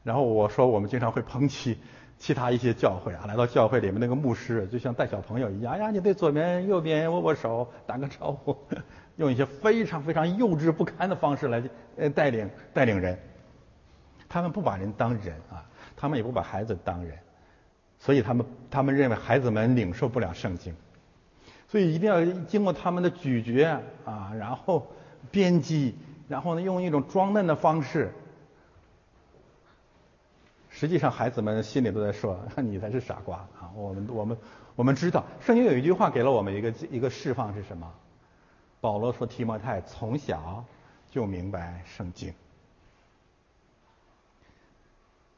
[0.01, 1.77] 然后我说，我们经常会抨击
[2.17, 8.57] 其他一些教会啊，来到教会里面那个牧师，就像带小朋友一样，哎呀，你对左边、右边握握手，打个招呼，
[9.17, 11.63] 用一些非常非常幼稚不堪的方式来
[11.97, 13.15] 呃带领带领人。
[14.27, 15.63] 他们不把人当人啊，
[15.95, 17.15] 他们也不把孩子当人。
[17.99, 20.75] 所以他们他们认为孩子们领受不了圣经，
[21.73, 24.85] 所以一定要经过他们的咀嚼啊，然后
[25.31, 25.95] 编辑，
[26.29, 28.13] 然后呢用一种装嫩的方式。
[30.69, 34.37] 实际上，孩子们心里都在说：“你才是傻瓜啊！”我们我们
[34.75, 37.91] 我们知道，圣经有一句话给了我们一个一个释放是什么？
[38.79, 40.63] 保罗说：“提摩太从小
[41.09, 42.31] 就明白圣经。”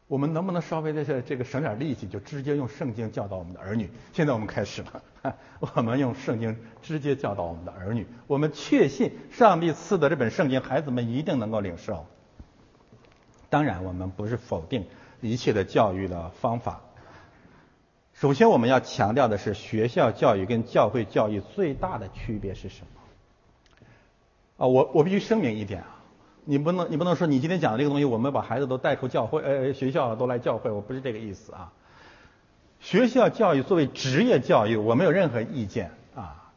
[0.07, 3.89] 我们能不能稍微的这这个省点力气，就直接用圣经教导我们的儿女？
[4.13, 5.35] 现在我们开始了，
[5.75, 8.05] 我们用圣经直接教导我们的儿女。
[8.27, 12.05] 我们确信上帝赐的这本圣经，孩子们一定能够领受。
[13.49, 14.85] 当然，我们不是否定
[15.21, 16.81] 一切的教育的方法。
[18.13, 23.01] 首先，我们要强调的是，学校教育跟教会教育最大的区别是什么？
[24.57, 25.94] 啊，我我必须声明一点啊。
[26.47, 31.73] 你不能，你不能说你今天讲的这个东西，我们把孩子都带出教会，呃，学校都来教会，我不是这个意思啊。
[32.79, 36.51] 学校教育作为职业教育，我没有任何意见啊。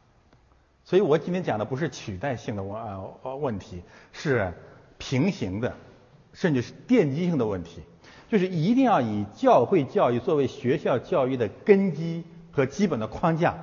[0.85, 2.79] 所以我今天讲的不是取代性的问
[3.23, 4.53] 呃问题，是
[4.99, 5.73] 平行的，
[6.33, 7.81] 甚至是奠基性的问题，
[8.29, 13.55] 就是一定要以教会教育作为学校教育的根基和基本的框架，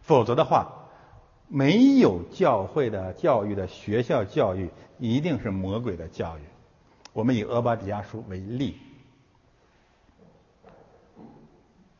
[0.00, 0.76] 否则的话。
[1.48, 6.42] 没有教会的教育的学校教育一定是魔鬼的教育。
[7.12, 8.76] 我们以俄巴底亚书为例，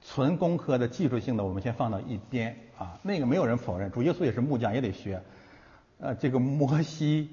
[0.02, 5.22] 纯工科的技术性的我们先放到一边啊，那个没有人否认，主耶稣也是木匠，也得学。
[5.98, 7.28] 呃，这个摩西、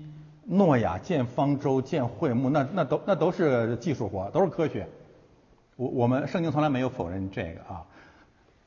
[0.46, 4.88] 诺亚建方舟、建会幕，那那都那都是技术活，都是科学。
[5.76, 7.86] 我我们圣经从来没有否认这个啊，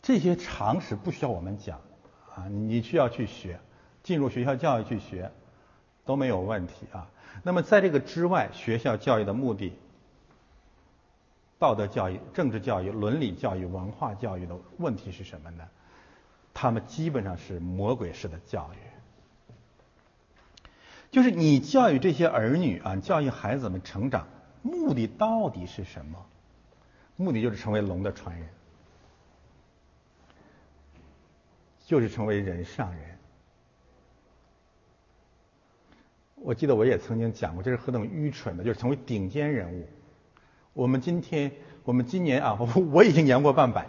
[0.02, 1.80] 这些常识不需要我们讲。
[2.38, 3.58] 啊，你需要去学，
[4.04, 5.32] 进入学校教育去学，
[6.04, 7.10] 都没有问题啊。
[7.42, 9.72] 那么在这个之外，学校教育的目的，
[11.58, 15.64] 道德教育、政治教育、伦理教育、文化教育的问题是什么呢？
[16.54, 18.78] 他们基本上是魔鬼式的教育，
[21.10, 24.26] 就是你教育这些儿女啊，教育孩子们成长，
[24.62, 26.24] 目的到底是什么？
[27.16, 28.48] 目的就是成为龙的传人。
[31.88, 33.18] 就是成为人上人。
[36.34, 39.88] 我记得我也曾经讲过，这是何等愚蠢的，就是成为顶尖人物。
[40.74, 41.50] 我们今天，
[41.84, 42.58] 我们今年啊，
[42.92, 43.86] 我已经年过半百。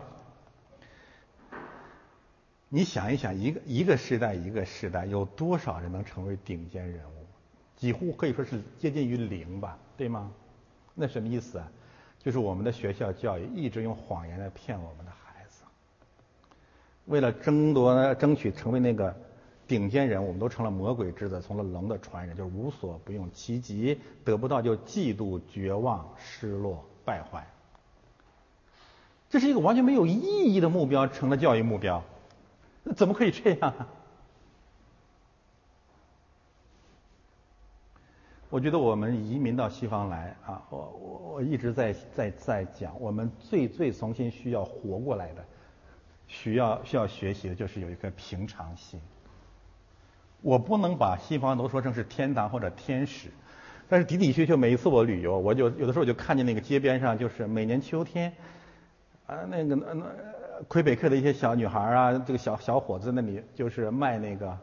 [2.69, 7.25] 你想一想，一个一个时代一个时代，有多少人能成为顶尖人物？
[7.75, 10.31] 几乎可以说是接近于零吧，对吗？
[10.95, 11.69] 那什么意思啊？
[12.17, 15.11] 就是我们的学校教育一直用谎言来骗我们的
[17.09, 19.13] 为了争夺、争取成为那个
[19.67, 27.45] 顶尖人，我们都成了魔鬼之子，成了龙的传人，就是无所不用其极，得不到就嫉妒、绝望、失落、败坏。
[29.29, 30.13] 这是一个完全没有意
[30.53, 32.03] 义的目标，成了教育目标，
[32.83, 33.73] 那怎么可以这样？
[38.51, 45.45] 我觉得我们移民到西方来啊，我我我一直在在在讲，我们最最重新需要活过来的。
[46.29, 49.01] 需要需要学习的就是有一颗平常心。
[50.41, 53.29] 我不能把西方都说成是天堂或者天使，
[53.89, 58.33] 但是的的确确，每一次我旅游，我就有的时候我就看见那个街边上，就是每年秋天，
[59.27, 60.05] 啊，那个那那
[60.69, 64.57] 魁北克的一些小女孩啊，这个小小伙子那里就是卖那个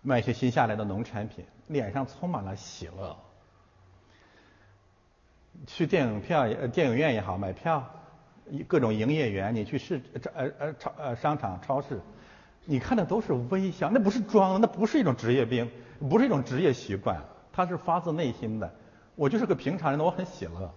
[0.00, 3.14] 卖一些新下来的农产品，脸上充满了喜乐。
[5.66, 7.90] 去电影票呃电影院也好，买票。
[8.50, 10.00] 一各种营业员，你去市
[10.34, 12.00] 呃呃超呃商场超市，
[12.64, 15.70] 你看的都是微笑，那不是装，那不是一种职业病，
[16.08, 18.74] 不是一种职业习惯，他是发自内心的。
[19.16, 20.74] 我就是个平常人，我很喜乐。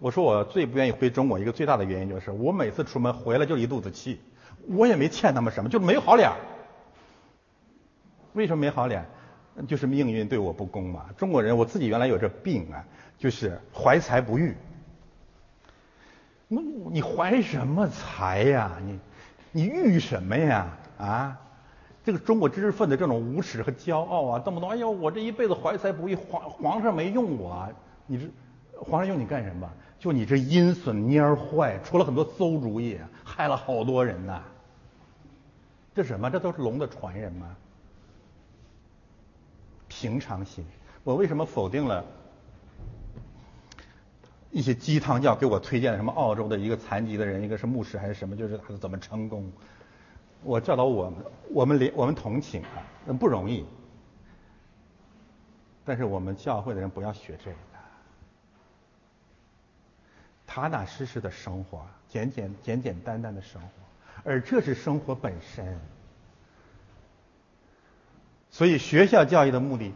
[0.00, 4.20] 我说我最不愿意回中国，一个最大的原因就是我每次出门回来就一肚子气，
[4.68, 6.30] 我也没欠他们什么，就没好脸。
[8.32, 9.04] 为什么没好脸？
[9.68, 11.06] 就是命运对我不公嘛。
[11.16, 12.84] 中国人，我自己原来有这病啊，
[13.16, 14.56] 就是怀才不遇。
[16.48, 18.72] 那你怀什么才呀？
[18.84, 18.98] 你
[19.52, 20.66] 你育什么呀？
[20.98, 21.38] 啊，
[22.04, 27.68] 这个中国知识分子这种无耻和骄傲啊，动不动哎呦我这一辈子怀才不遇，皇皇上没用我，
[28.06, 28.26] 你这
[28.78, 29.68] 皇上用你干什么？
[29.98, 34.42] 就你这阴损蔫坏，出了很多馊主意，害了好多人呐。
[35.94, 36.28] 这什么？
[36.30, 37.56] 这都是龙的传人吗？
[39.88, 40.64] 平常心，
[41.04, 42.04] 我为什么否定了？
[44.54, 49.50] 一些鸡汤教给我推荐什么澳洲的一个残疾的人，一个是牧师还是什么，就是他怎么成功。
[50.44, 51.18] 我教导我们，
[51.50, 53.66] 我们连我们同情啊，那不容易。
[55.84, 57.56] 但是我们教会的人不要学这个。
[60.46, 63.68] 踏踏实实的生活，简简简简单单的生活，
[64.22, 65.80] 而这是生活本身。
[68.52, 69.92] 所以学校教育的目的，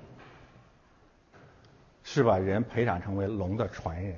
[2.02, 4.16] 是把人培养成为龙的传人；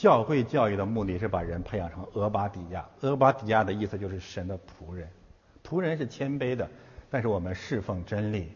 [0.00, 2.88] 教会教育的目的是把人培养成俄巴底亚。
[3.02, 5.06] 俄巴底亚的意思就是神的仆人，
[5.62, 6.66] 仆人是谦卑的，
[7.10, 8.50] 但是我们侍奉真理。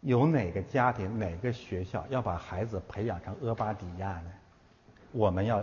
[0.00, 4.32] 有哪个家庭、哪个学校要把孩子培养成阿巴底亚呢？
[5.12, 5.62] 我们要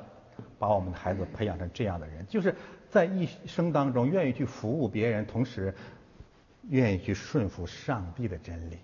[0.59, 2.53] 把我们的孩子培养成这样的人，就是
[2.87, 5.73] 在一生当中愿意去服务别人，同时
[6.69, 8.77] 愿意去顺服上帝的真理。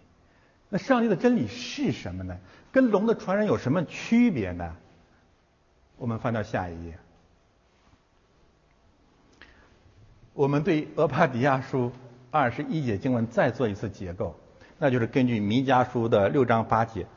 [0.70, 2.38] 那上帝的真理是什么呢？
[2.72, 4.76] 跟龙的传人有什么区别呢？
[5.98, 6.98] 我们翻到下一页，
[10.34, 11.92] 我们对俄巴底亚书
[12.32, 14.36] 二十一节经文再做一次结构。
[14.78, 17.08] 那就是根据弥迦书的六章八节，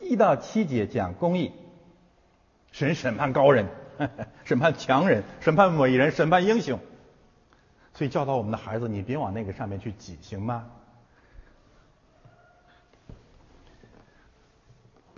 [0.00, 1.52] 一到七节讲公义，
[2.72, 3.66] 神审判高人，
[4.46, 6.80] 审判强人，审判伟人，审判英雄。
[7.92, 10.70] 所以教导我们的孩子，你别往那个上面去挤，行吗？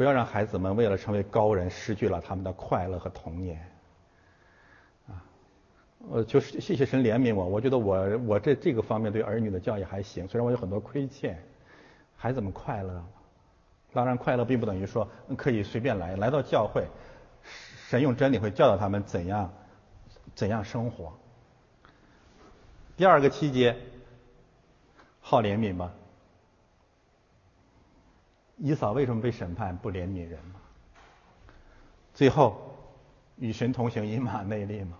[0.01, 3.70] 不要让孩子们为了成为高人，失去了他们的快乐和童年。
[6.11, 11.38] 呃，就是谢谢神怜悯我，我觉得我我这这个方面对儿女的教育还行，虽然我有很多亏欠，
[12.16, 13.05] 孩子们快乐，
[13.92, 16.86] 当然快乐并不等于说可以随便来，来到教会，
[17.90, 19.53] 神用真理会教导他们怎样
[20.34, 21.12] 怎样生活。
[22.96, 23.76] 第二个期节，
[25.20, 25.92] 好怜悯吗？
[28.62, 30.61] 以扫为什么被审判不怜悯人吗？
[32.12, 32.61] 最后
[33.36, 34.98] 与神同行，以马内利吗？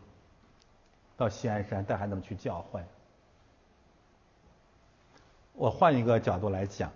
[1.19, 2.83] 到西安山带孩子们去教会。
[5.53, 6.91] 我换一个角度来讲，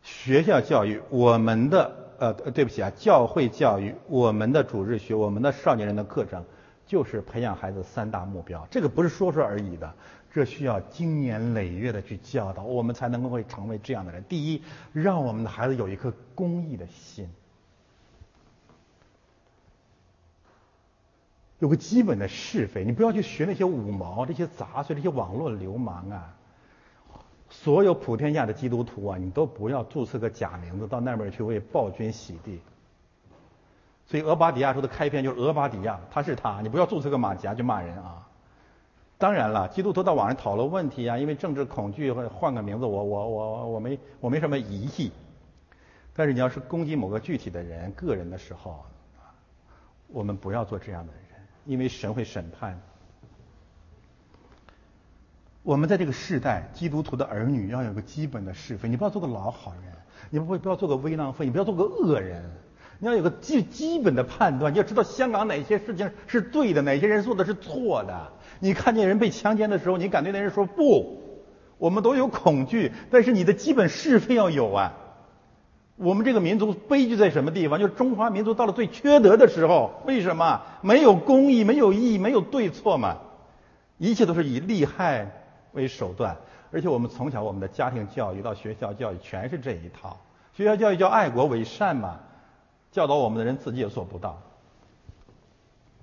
[0.00, 6.44] 学校教育，我们的呃，对不起啊，教会教育，我们的主日学，我们的少年人的课程，
[6.86, 8.64] 就是培养孩子三大目标。
[8.70, 9.92] 这个不是说说而已的，
[10.32, 14.24] 这需要经年累月的去教导，我们才能够会成为这样的人。
[14.28, 14.62] 第一，
[14.92, 17.28] 让我们的孩子有一颗公益的心。
[21.58, 26.34] 有个基本的是非，你不要去学那些五毛、这些杂碎、这些网络流氓啊！
[27.50, 32.60] 所有普天下的基督徒啊，你都不要注册个假名字到那边去为暴君洗地。
[34.06, 38.26] 所以俄巴底亚说的开篇就是俄巴底亚，他是他，你不要注册个马甲就骂人啊！
[39.20, 45.12] 当然了，基督徒到网上讨论问题啊，因为政治恐惧或换个名字，我我我我没我没什么疑义。
[46.14, 48.82] 但是你要是攻击某个具体的人、个人的时候，
[50.08, 51.20] 我们不要做这样的人。
[51.66, 52.80] 因为神会审判
[55.62, 59.92] 我们，在这个世代，基督徒的儿女要有个基本的是非，你不要做个老好人，
[60.30, 62.50] 你不会不要做个微浪费，你不要做个恶人，
[63.00, 68.28] 你要有个基基本的判断，你要知道香港哪些事情是对的，哪些人做的是错的。
[68.60, 71.22] 你看见人被强奸的时候，你敢对那人说不？
[71.78, 74.92] 我们都有恐惧，但是你的基本是非要有啊。
[75.96, 77.78] 我们这个民族悲剧在什么地方？
[77.78, 80.02] 就是中华民族到了最缺德的时候。
[80.04, 80.60] 为什么？
[80.82, 83.16] 没有公义，没有义，没有对错嘛？
[83.96, 85.30] 一切都是以利害
[85.72, 86.36] 为手段。
[86.70, 90.18] 而且我们从小我们的家庭教育到学校教育全是这一套。
[90.54, 92.20] 学校教育叫爱国为善嘛，
[92.90, 94.40] 教导我们的人自己也做不到。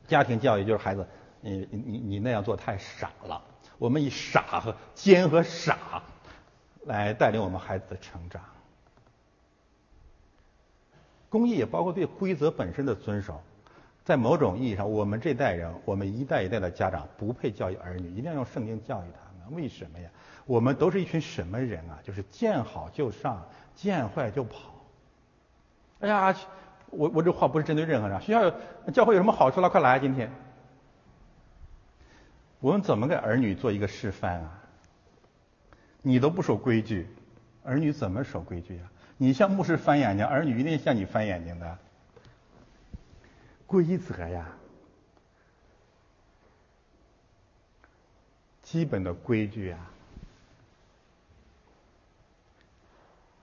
[0.08, 1.06] 家庭教育就是孩子，
[1.42, 3.44] 你你你那样做太傻了。
[3.78, 6.02] 我们以傻和奸和傻
[6.86, 8.42] 来带领我们孩子的成长。
[11.30, 13.42] 公益也包括对规则本身的遵守，
[14.06, 19.56] 在某种意义上，我们这代人，我们一代一代的家长不配教育儿女，一定要用圣经教育他们。
[19.56, 20.10] 为什么呀？
[20.46, 22.00] 我们都是一群什么人啊？
[22.02, 24.74] 就是见好就上，见坏就跑。
[26.00, 26.34] 哎呀，
[26.90, 28.22] 我我这话不是针对任何人。
[28.22, 28.52] 学校
[28.92, 29.70] 教会有什么好处了？
[29.70, 30.32] 快来今天。
[32.60, 34.64] 我们怎么给儿女做一个示范啊？
[36.02, 37.08] 你都不守规矩，
[37.64, 38.92] 儿女怎么守规矩啊？
[39.18, 41.78] 你向牧师翻眼睛，儿女一定向你翻眼睛的。
[43.66, 44.48] 规则呀，
[48.64, 49.92] 基本的规矩啊。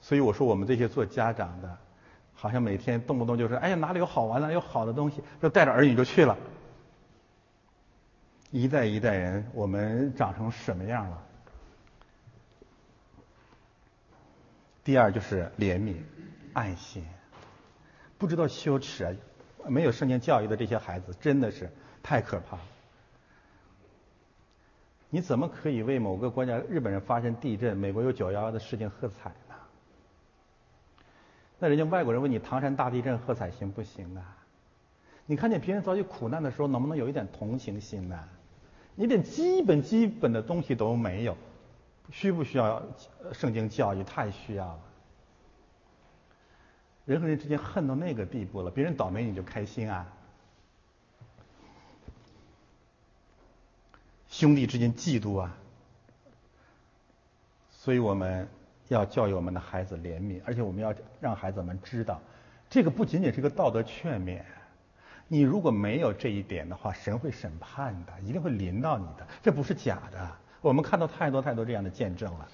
[0.01, 1.79] 所以我说，我们这些做家长的，
[2.45, 6.37] 好像每天动不动就是哎呀哪里有好玩的，有好的东西，就带着儿女就去了。
[8.51, 11.23] 一代一代人，我们长成什么样了？
[14.85, 15.97] 第二就是怜悯、
[16.53, 17.03] 爱心，
[18.19, 19.17] 不知道羞耻，
[19.67, 21.73] 没有圣经教育的这些孩子真的是
[22.03, 22.63] 太可怕了。
[25.09, 29.33] 你怎么可以为某个国家日本人发生地震，美国有九幺幺的事情喝彩？
[31.59, 34.37] 那人家外国人问你唐山大地震喝彩行不行啊？
[35.27, 38.29] 你看见别人遭遇苦难的时候，能不能有一点同情心呢？
[38.95, 41.37] 你连基本基本的东西都没有，
[42.11, 42.83] 需不需要
[43.33, 44.05] 圣经教育？
[44.05, 44.81] 太需要了。
[47.07, 50.07] 人和人之间恨到那个地步了，别人倒霉你就开心啊？
[54.29, 55.57] 兄弟之间嫉妒啊？
[57.71, 58.49] 所以我们
[58.89, 62.21] 要教育我们的孩子怜悯，而且我们要让孩子们知道，
[62.69, 64.43] 这个不仅仅是个道德劝勉。
[65.27, 70.31] 你如果没有这一点的话，神会审判的，一定会临到你的，这不是假的。
[70.61, 72.49] 我们看到太多太多这样的见证了。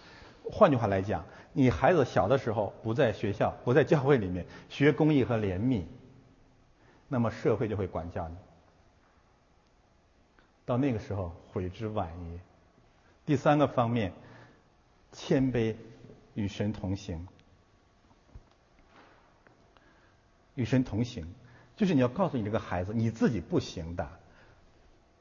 [0.53, 5.85] 换句话来讲，你孩子小的时候不在学校、不在教会里面学公益和怜悯，
[7.09, 8.37] 那么社会就会管教你。
[10.65, 12.39] 到那个时候悔之晚矣。
[13.27, 14.13] 第三个方面，
[15.13, 15.75] 谦卑
[16.41, 17.27] 与神同行，
[20.55, 21.27] 与神同行。
[21.77, 24.09] 就是你要告诉你这个孩子，你自己不行的，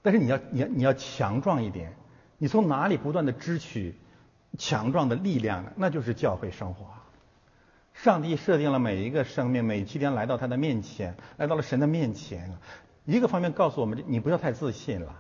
[0.02, 1.96] 但是你要你要你要强壮一点。
[2.38, 3.96] 你从哪里不断的支取
[4.58, 5.74] 强壮的力量呢？
[5.76, 6.88] 那就是教会生活。
[7.94, 12.58] 上帝设定了每一个生命，每七天来到他的面前，来到了神的面前。
[13.06, 15.16] 一个方面告诉我们，你不要太自信了，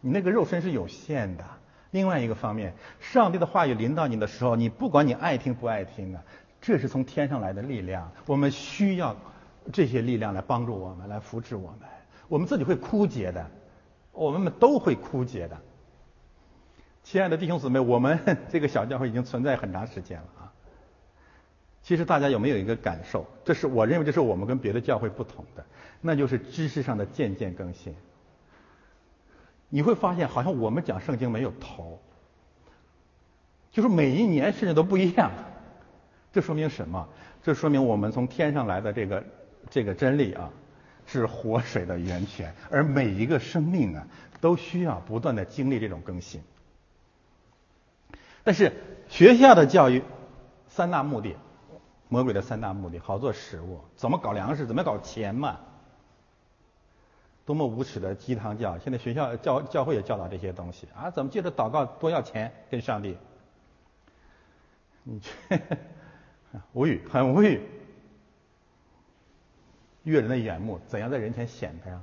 [0.00, 1.44] 你那个肉身是有限的。
[1.90, 6.22] 另外一个方面，上帝的话语临到你的时候，你不管你爱听不爱听啊，
[6.60, 9.16] 这是从天上来的力量，我们需要。
[9.70, 11.80] 这些力量来帮助我们，来扶持我们。
[12.26, 13.50] 我们自己会枯竭的，
[14.12, 15.58] 我们都会枯竭的。
[17.02, 18.18] 亲爱的弟兄姊妹，我们
[18.48, 20.52] 这个小教会已经存在很长时间了啊。
[21.82, 23.26] 其实大家有没有一个感受？
[23.44, 25.66] 这是我认为这是我们跟别的教会不同的，
[26.00, 27.94] 那就是知识上的渐渐更新。
[29.68, 32.00] 你会发现，好像我们讲圣经没有头，
[33.70, 35.30] 就是每一年甚至都不一样。
[36.32, 37.08] 这说明什么？
[37.42, 39.24] 这说明我们从天上来的这个。
[39.70, 40.48] 这个真理啊，
[41.04, 44.06] 是活水的源泉，而每一个生命啊，
[44.40, 46.40] 都需要不断的经历这种更新。
[48.44, 48.72] 但是
[49.08, 50.02] 学校的教育
[50.68, 51.36] 三大目的，
[52.08, 55.58] 魔鬼的三大目的，好做食物，怎么搞粮食，怎么搞钱嘛？
[57.48, 58.78] 多么无耻的鸡汤教！
[58.78, 63.16] 现在学校教教会也教导这些东西啊，怎么借着祷告多要钱跟上帝？
[65.02, 65.58] 你这
[66.74, 67.62] 无语，很无语。
[70.02, 72.02] 悦人的眼目，怎样在人前显摆呀？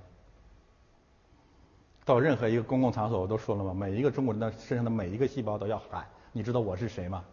[2.05, 7.23] 到任何一个公共场所，我都说了嘛，每一个中国人的身上的每一个细胞都要喊，你知道我是谁吗？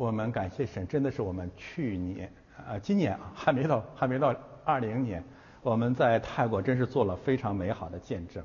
[0.00, 4.34] 我们感谢神，真的是我们去年啊，今年啊，还没到， 还没到
[4.64, 5.22] 二零年，
[5.60, 8.42] 我们在泰国真是做了非常美好的见证，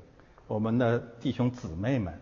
[0.47, 2.13] 我们的弟兄姊妹们。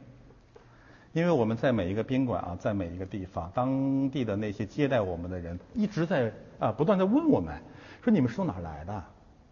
[1.13, 7.59] 因为我们在每一个宾馆啊，在每一个地方，当地的那些接待我们的人一直在啊不断的问我们，
[8.03, 9.03] 说你们是从哪来的？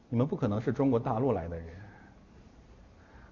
[0.09, 1.65] 你们不可能是中国大陆来的人。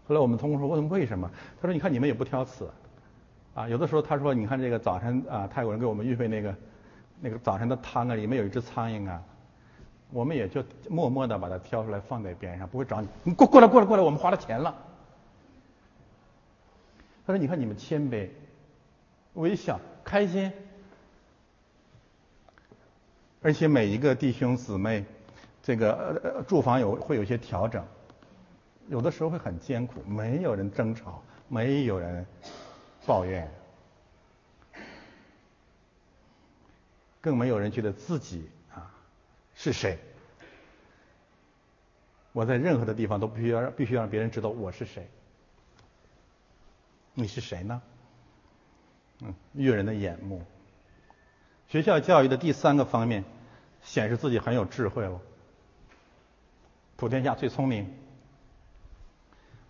[0.08, 1.30] 后来我们通过说问为什么？
[1.62, 2.68] 他说你看你们也不挑刺，
[3.60, 6.56] 啊有的时候他说你看这个早晨啊泰国人给我们预备那个
[7.20, 9.22] 那个早晨的汤啊里面有一只苍蝇啊，
[10.12, 14.74] 我们也就默默的把它挑出来放在边上，不会找你，你过过来过来过来，我们花了钱了。
[17.28, 18.30] 他说：“你看你们谦卑、
[19.34, 20.50] 微笑、开心，
[23.42, 25.04] 而且每一个弟兄姊妹，
[25.62, 27.86] 这个住房有会有一些调整，
[28.88, 32.26] 有的时候会很艰苦，没有人争吵，没有人
[33.10, 33.50] 抱怨，
[37.20, 38.94] 更没有人觉得自己啊
[39.56, 39.98] 是谁。
[42.34, 45.10] 我在任何的地方都必须要让必须要让别人知道我是谁。”
[47.16, 47.82] 你是谁呢？
[49.22, 50.46] 嗯，悦人的眼目。
[51.68, 53.24] 学校教育的第三个方面，
[53.82, 55.20] 显示自己很有智慧了。
[56.96, 57.92] 普天下最聪明。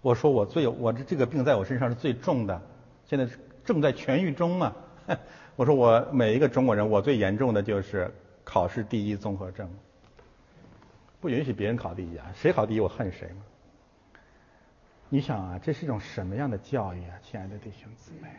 [0.02, 2.62] 我说我最有我这这个病在我身上是最重的，
[3.10, 3.28] 现在
[3.66, 4.76] 正在痊愈中嘛。
[5.56, 9.68] 我说我每一个中国人，我最严重的就是考试第一综合症，
[11.20, 13.42] 不允许别人考第一啊，谁考第一我恨谁嘛。
[15.10, 18.30] 你想啊，这是一种什么样的教育啊，亲爱的弟兄姊妹？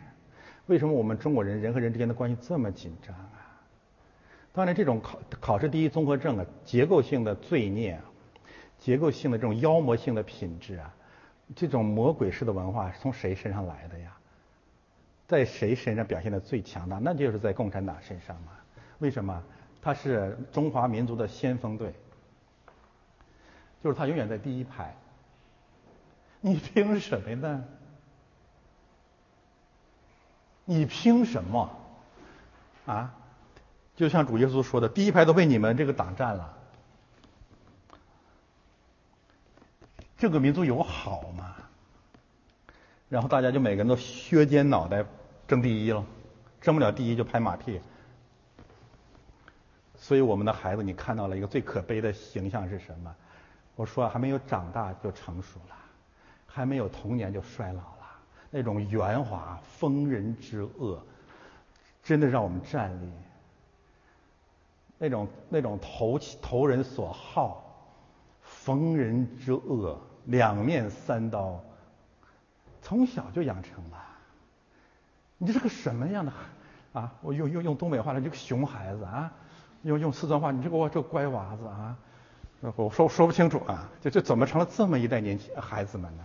[0.67, 3.59] 为什么我们中国人人和人之间的关系这么紧张啊？
[4.53, 8.03] 当然，这种考考试第一综合症啊，结构性的罪孽，啊
[8.79, 10.95] 结构性的这种妖魔性的品质啊，
[11.55, 14.10] 这种魔鬼式的文化是从谁身上来的呀？
[15.31, 16.99] 在谁身上表现的最强大？
[16.99, 18.51] 那就是在共产党身上嘛。
[18.99, 19.41] 为什么？
[19.81, 21.93] 他是中华民族的先锋队，
[23.81, 24.93] 就是他永远在第一排。
[26.41, 27.63] 你凭什么呢？
[30.65, 31.79] 你凭什么？
[32.85, 33.15] 啊？
[33.95, 36.57] 就像主耶稣说的，第一排都被你们这个党占了。
[40.17, 41.55] 这个民族有好吗？
[43.09, 45.05] 然后大家就每个人都削尖脑袋
[45.51, 46.01] 争第一了，
[46.61, 47.81] 争不了第一就拍马屁。
[49.97, 53.13] 所以我们的孩子，你看到了一个最可悲的形象是什么？
[53.75, 55.75] 我说还没有长大就成熟了，
[56.47, 58.07] 还没有童年就衰老了，
[58.49, 61.03] 那种圆滑疯人之恶，
[62.01, 63.11] 真的让我们站立。
[64.97, 67.61] 那种那种投投人所好，
[68.41, 71.61] 逢人之恶，两面三刀，
[72.81, 74.07] 从小就养成了。
[75.43, 76.31] 你是个什么样的
[76.93, 77.11] 啊？
[77.21, 79.33] 我用用用东北话来，这个熊孩子啊！
[79.81, 81.97] 用用四川话，你这个我这个乖娃子啊！
[82.75, 83.89] 我说说不清楚啊！
[84.01, 86.23] 就就怎么成了这么一代年轻孩子们呢？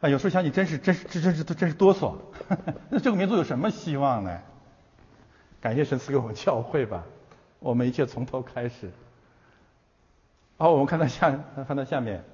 [0.00, 2.16] 啊，有时候想起真是真是真真是真是哆嗦。
[2.88, 4.40] 那 这个民族有什么希望呢？
[5.60, 7.04] 感谢神赐给我们教会吧，
[7.58, 8.90] 我们一切从头开始。
[10.56, 12.24] 好，我们看到下，看到下面，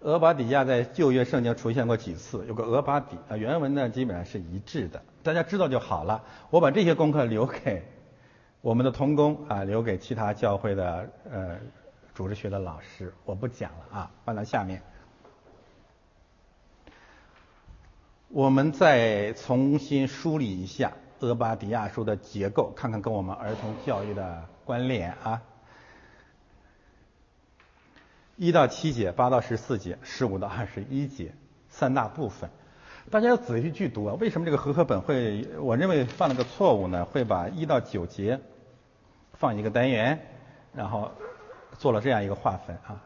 [0.00, 2.44] 俄巴底亚在旧约圣经出现过几次？
[2.46, 6.22] 有个俄巴底啊，原文呢基本上是一致的，大家知道就好了。
[6.50, 7.82] 我把这些功课留给
[8.60, 11.58] 我们的同工啊，留给其他教会的呃
[12.14, 14.82] 组织学的老师，我不讲了啊，放到下面。
[18.28, 20.92] 我们再重新梳理一下
[21.26, 25.42] 《俄巴底亚书》的结构，看看跟我们儿童教育的关联啊。
[28.38, 31.34] 一到七节，八到十四节，十五到二十一节，
[31.68, 32.48] 三大部分。
[33.10, 34.14] 大家要仔细去读啊。
[34.20, 37.04] 为什么这个和合本会，我认为犯了个错误呢？
[37.04, 38.38] 会把一到九节
[39.32, 40.20] 放一个单元，
[40.72, 41.10] 然后
[41.78, 43.02] 做了这样一个划分啊。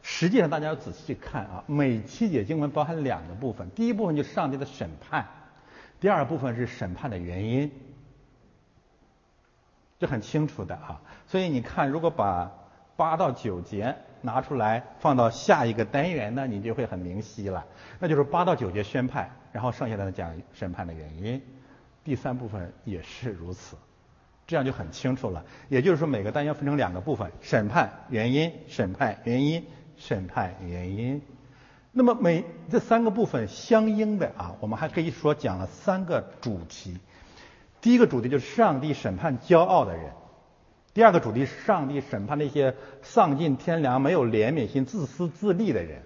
[0.00, 5.28] 实际上，大家要仔细去看啊，每七节经文包含两个部分，第一部分就是上帝的审判，
[6.00, 7.70] 第二部分是审判的原因，
[9.98, 11.02] 这很清楚的啊。
[11.26, 12.50] 所以你看，如果把
[12.96, 17.66] 八到九节拿出来放到下一个单元呢，你就会很明晰了。
[17.98, 21.42] 那就是八到九节宣判，然后剩下的讲审判的原因，
[22.02, 23.76] 第三部分也是如此，
[24.46, 25.44] 这样就很清楚了。
[25.68, 29.64] 也就是说，每个单元分成两个部分：审判原因、审判原因。
[29.98, 31.22] 审判原因，
[31.92, 36.98] 那么每这三个部分相应的啊，我们还可以说讲了三个主题。
[37.80, 40.10] 第一个主题就是上帝审判骄傲的人；
[40.94, 46.00] 第二个主题是上帝审判那些丧尽天良、没有怜悯心、自私自利的人；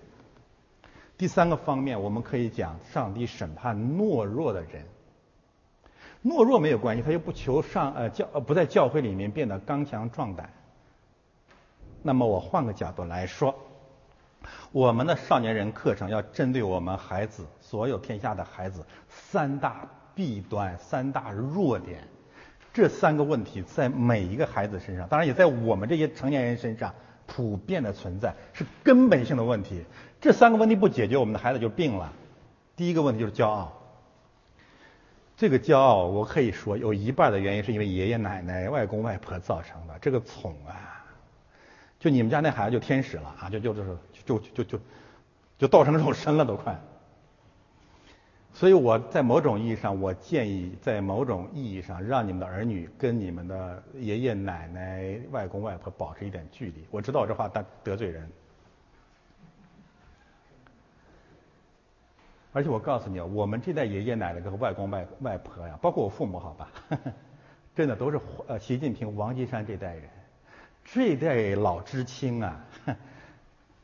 [1.19, 4.85] 第三个方面，我们可以讲上帝审判懦弱的人。
[6.25, 10.51] 懦弱没有关系，他又不求上呃教呃不在教会里面变得刚强壮胆。
[12.03, 13.55] 那么我换个角度来说。
[14.71, 22.07] 我们的少年人课程要针对我们孩子，所有天下的孩子三大弊端、三大弱点，
[22.77, 29.83] 这三个问题在每一个孩子身上，当然也在我们这些成年人身上普遍的存在，是根本性的问题。
[30.21, 32.13] 这三个问题不解决，我们的孩子就病了。
[32.77, 33.73] 第一个问题就是骄傲，
[35.39, 39.95] 这个骄傲我可以说有一半的原因是因为爷爷奶奶、外公外婆造成的。
[40.03, 41.03] 这个宠啊，
[41.99, 43.97] 就你们家那孩子就天使了啊，就就就是。
[44.27, 44.81] 就就就
[45.57, 46.77] 就倒成肉身了都快，
[48.59, 56.83] 所以我在某种意义上，我建议在某种意义上让你们的儿女跟你们的爷爷奶奶、外公外婆保持一点距离。
[56.91, 58.27] 我知道我这话得得罪人，
[62.55, 66.71] 而且我告诉你，我们这代爷爷奶奶跟外公外外婆呀，包括我父母，好吧，
[67.77, 70.09] 真的都是呃习近平、王岐山这代人，
[70.83, 72.65] 这一代老知青啊。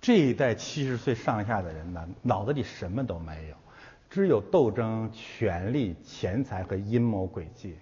[0.00, 3.56] 这一代七十岁上下的人呢，脑子里什么都没有，
[4.12, 7.78] 只有斗争、权力、钱财和阴谋诡计。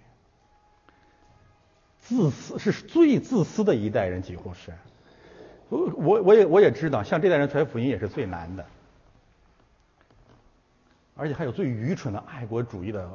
[1.98, 4.72] 自私是最自私的一代人，几乎是。
[5.68, 8.64] 我我我也我也知道，像这代人传福音也是最难的，
[11.16, 13.10] 而且还有最愚蠢的爱国主义的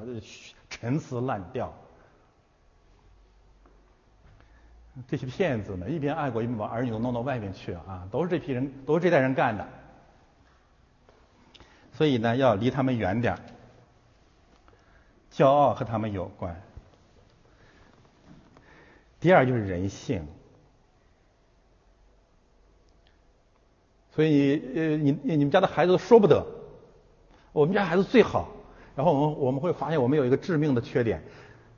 [0.70, 1.74] 陈词滥调。
[5.08, 8.06] 这些骗子呢，一边爱国，一边把儿女都弄到外面去啊！
[8.12, 9.66] 都是这批人，都是这代人干的。
[11.96, 13.40] 所以呢，要离他们远点儿
[15.32, 16.62] 骄傲和他们有关。
[19.20, 20.28] 第二就是人性。
[24.12, 26.46] 所以呃，你你们家的孩子说不得，
[27.52, 28.50] 我们家孩子最好。
[28.96, 31.22] 然后我们我们会发现，我们有一个致命的缺点，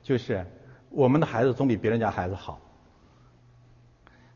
[0.04, 0.46] 就是
[0.88, 2.60] 我们的孩子总比别人家孩子好。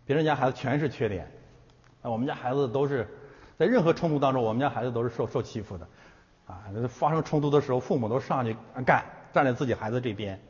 [0.04, 1.30] 别人家孩子全是缺点，
[2.02, 3.06] 啊，我们家孩子都是
[3.58, 5.86] 在任何冲突当中，我们家孩子都是受受欺负的，
[6.46, 10.40] 啊，发生冲突的时候，父母都上去干，站在自己孩子这边。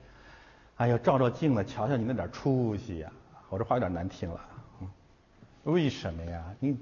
[0.77, 3.13] 哎呀，照照镜子，瞧瞧你那点出息呀！
[3.51, 4.41] 我这话有点难听了，
[5.65, 6.43] 为什么呀？
[6.59, 6.77] 你，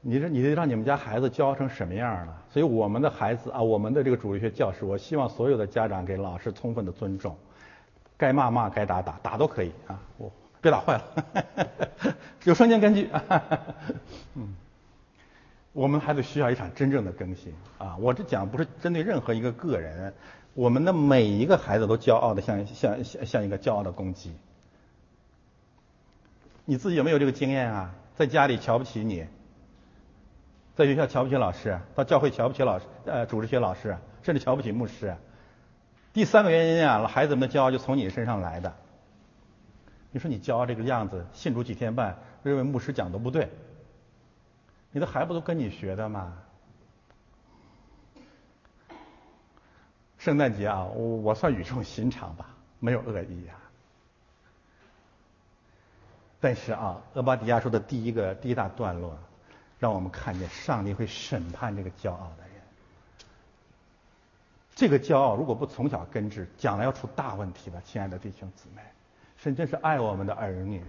[0.00, 2.42] 你这你得让你们家孩子教成什么样了？
[2.50, 7.36] 所以我们的孩子啊，我们的这个主力学教师，我希望所有的家长给老师充分的尊重，
[8.18, 10.30] 该骂骂，该打打，打都可以啊，我
[10.64, 13.10] 别打坏了， 有圣经根据。
[14.34, 14.56] 嗯，
[15.74, 17.96] 我们还得需要一场真正的更新啊！
[18.00, 20.14] 我这讲不是针对任何一个个人。
[20.54, 24.32] 我们的每一个孩子都骄傲的像像像像一个骄傲的公鸡。
[26.64, 27.92] 你自己有没有这个经验啊？
[28.16, 29.26] 在家里瞧不起你，
[30.76, 35.14] 在学校瞧不起老师，到教会瞧不起老师，呃，主持学老师，甚至瞧不起牧师。
[36.14, 38.72] 第三个原因啊，孩子们的骄傲就从你身上来的。
[40.14, 43.50] 你说你骄傲这个样子，信主几天半，认为牧师讲的不对，
[44.92, 46.32] 你的孩子都跟你学的嘛？
[50.18, 52.46] 圣诞节啊，我我算语重心长吧，
[52.78, 53.58] 没有恶意啊。
[56.38, 59.18] 但是啊，俄巴底亚说的第一个第一大段落，
[59.80, 62.62] 让我们看见上帝会审判这个骄傲的人。
[64.76, 68.80] 这个骄傲如果不从小根治，将来要出大问题的，亲爱的弟兄姊妹。
[69.44, 70.82] 神真是爱我们的儿女，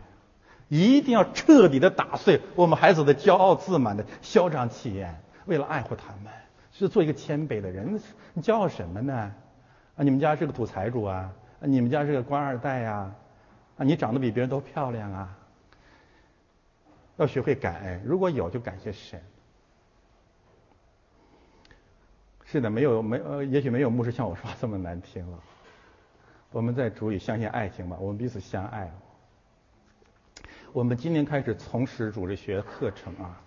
[0.70, 6.32] 一定要彻底的打碎我们孩子的骄傲自满的嚣张气焰，为了爱护他们。
[6.72, 8.00] 是做一个谦卑的人，
[8.34, 9.14] 你骄傲什么呢？
[9.98, 11.34] 啊，你们家是个土财主啊？
[11.60, 13.14] 你们家是个官二代呀？
[13.78, 15.38] 啊，你长得比别人都漂亮啊？
[17.18, 19.22] 要学会感恩，如果有就感谢神。
[22.46, 25.40] 是的，没有没呃，也许没有牧师像我说话这么难听了。
[26.56, 28.90] 我们在主里相信爱情吧，我们彼此相爱。
[30.72, 33.42] 我们今年开始从事主力学课程啊。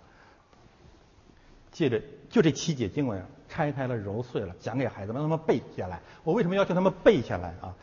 [1.72, 6.00] 借着就这七节经文拆开了揉碎了讲给孩子们，让他们背下来。
[6.22, 7.74] 我为什么要求他们背下来啊？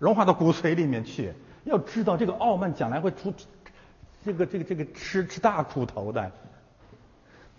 [0.00, 1.32] 融化到骨髓里面去。
[1.62, 3.32] 要知道这个傲慢将来会出
[4.24, 6.32] 这个这个这个吃吃大苦头的。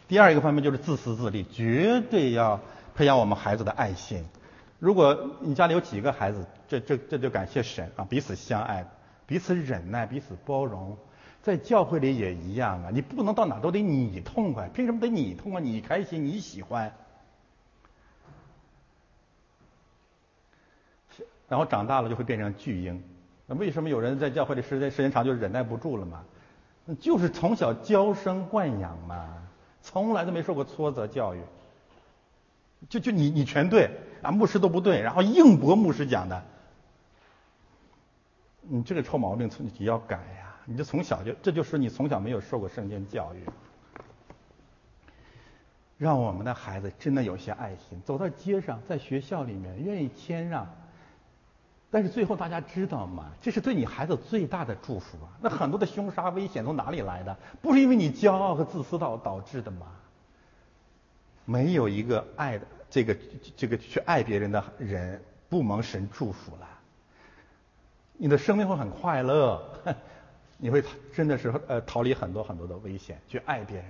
[0.09, 2.59] 第二一个方面就是自私自利，绝对要
[2.93, 4.25] 培养我们孩子的爱心。
[4.79, 8.85] 如果你家里有几个孩子，这这这就感谢神啊，彼此相爱，
[9.25, 10.97] 彼此忍耐，彼此包容。
[11.41, 15.61] 在教会里也一样啊，你不能到哪都得你痛快，凭什么得你痛快？
[15.61, 16.91] 你开心，你喜欢，
[21.47, 23.03] 然后长大了就会变成巨婴。
[23.45, 26.23] 那为什么有人在教会里时间时间长就忍耐不住了嘛？
[26.99, 29.47] 就是从小娇生惯养嘛，
[29.83, 31.41] 从来都没受过挫折教育。
[32.89, 33.89] 就就你你全对
[34.25, 36.43] 啊，牧师都不对，然后硬驳牧师讲的，
[38.61, 40.41] 你这个臭毛病从你要改呀。
[40.67, 43.43] 你就从小就，这就是你从小没有受过圣经教育。
[45.99, 50.67] 让我们的孩子真的有些爱心，走到街上，在学校里面愿意谦让。
[51.91, 53.31] 但是最后大家知道吗？
[53.41, 55.37] 这是对你孩子最大的祝福啊！
[55.39, 57.37] 那很多的凶杀危险从哪里来的？
[57.61, 59.85] 不是因为你骄傲和自私导导致的吗？
[61.45, 62.65] 没有一个爱的
[62.95, 63.17] 这个
[63.57, 66.69] 这个去爱别人的人不蒙神祝福了。
[68.13, 69.61] 你的生命会很快乐。
[70.57, 70.81] 你会
[71.13, 73.85] 真的是呃逃离很多很多的危险，去爱别人。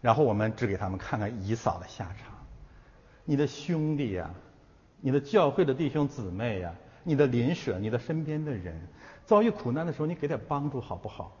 [0.00, 2.32] 然后我们只给他们看看姨嫂的下场，
[3.24, 4.30] 你的兄弟呀，
[5.00, 6.72] 你的教会的弟兄姊妹呀，
[7.02, 8.80] 你的邻舍，你的身边的人，
[9.26, 11.36] 遭遇苦难的时候，你给点帮助好不好？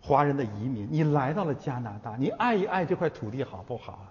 [0.00, 4.06] 华人的移民，你来到了加拿大，你爱一爱这块土地好不好啊？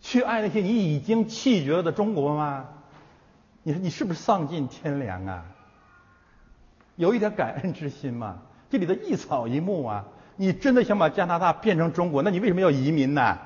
[0.00, 2.68] 去爱那些你已经弃绝了的中国吗？
[3.62, 5.44] 你你是不是丧尽天良啊？
[6.96, 8.38] 有一点感恩之心吗？
[8.70, 10.04] 这里的一草一木啊，
[10.36, 12.22] 你真的想把加拿大变成中国？
[12.22, 13.38] 那你为什么要移民呢？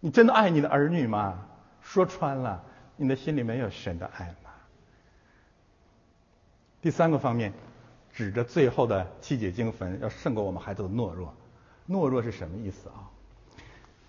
[0.00, 1.38] 你真的爱你的儿女吗？
[1.80, 2.62] 说穿了，
[2.96, 4.34] 你的心里没有神的爱？
[6.82, 7.52] 第三个方面，
[8.12, 11.32] 指着最后的七节经坟，要胜过我们孩子的懦弱。
[11.88, 13.08] 懦弱是什么意思啊？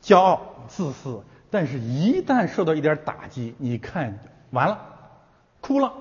[0.01, 4.19] 骄傲、自私，但是一旦受到一点打击，你看
[4.49, 4.89] 完了，
[5.61, 5.93] 哭了，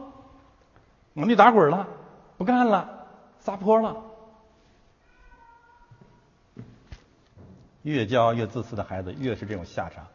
[1.14, 1.86] 往地打滚了，
[2.38, 3.06] 不干了，
[3.38, 4.02] 撒泼了。
[7.82, 10.06] 越骄傲、越自私的孩子，越是这种下场。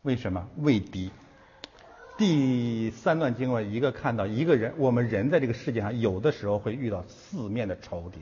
[0.00, 0.48] 为什么？
[0.56, 1.10] 畏敌。
[2.18, 8.20] 第三段经文，一个看到一个人，我们人在这个世界上，有的时候会遇到四面的仇敌。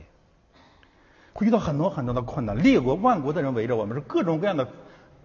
[1.32, 4.68] 会遇到很多很多的困难，列国万国的人围着我们，是各种各样的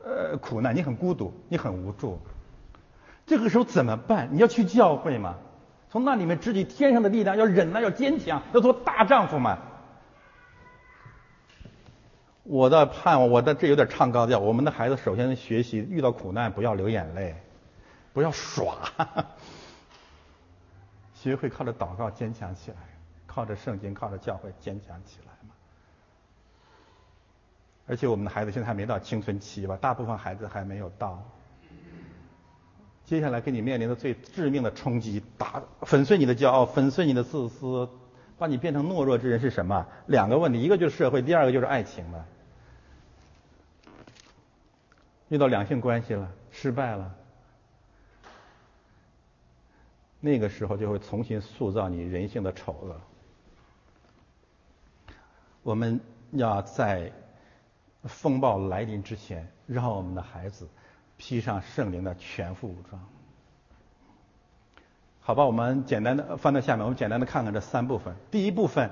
[0.03, 2.19] 呃苦难，你很孤独，你很无助。
[3.25, 4.29] 这个时候怎么办？
[4.31, 5.35] 你要去教会吗？
[5.91, 9.57] 从那里面支取天上的力量，要忍耐，要坚强，要做大丈夫嘛。
[12.43, 14.39] 我的盼望，我的这有点唱高调。
[14.39, 17.35] 我们的孩子首先学习，遇到苦难不要流眼泪，
[18.13, 18.91] 不要耍，
[21.15, 22.77] 学会靠着祷告坚强起来，
[23.27, 25.53] 靠着圣经，靠着教会坚强起来嘛。
[27.87, 29.77] 而且我们的孩子现在还没到青春期吧？
[29.79, 31.23] 大部分孩子还没有到。
[33.05, 37.89] 接下来给你面临的最致命的冲击，打粉碎你的骄傲，粉碎你的自私，
[38.37, 39.87] 把你变成懦弱之人是什么？
[40.05, 42.25] 两个问题，一个就是社会，第二个就是爱情了。
[45.29, 47.15] 遇到两性关系了，失败了，
[50.19, 53.01] 那个时候就会重新塑造你人性的丑恶。
[55.63, 55.99] 我们
[56.31, 57.11] 要在
[58.03, 60.67] 风暴来临之前，让我们的孩子。
[61.21, 63.05] 披上圣灵的全副武装，
[65.19, 68.15] 好吧，我们简单的翻到下面，我们简单的看看这三部分。
[68.31, 68.89] 第一部分，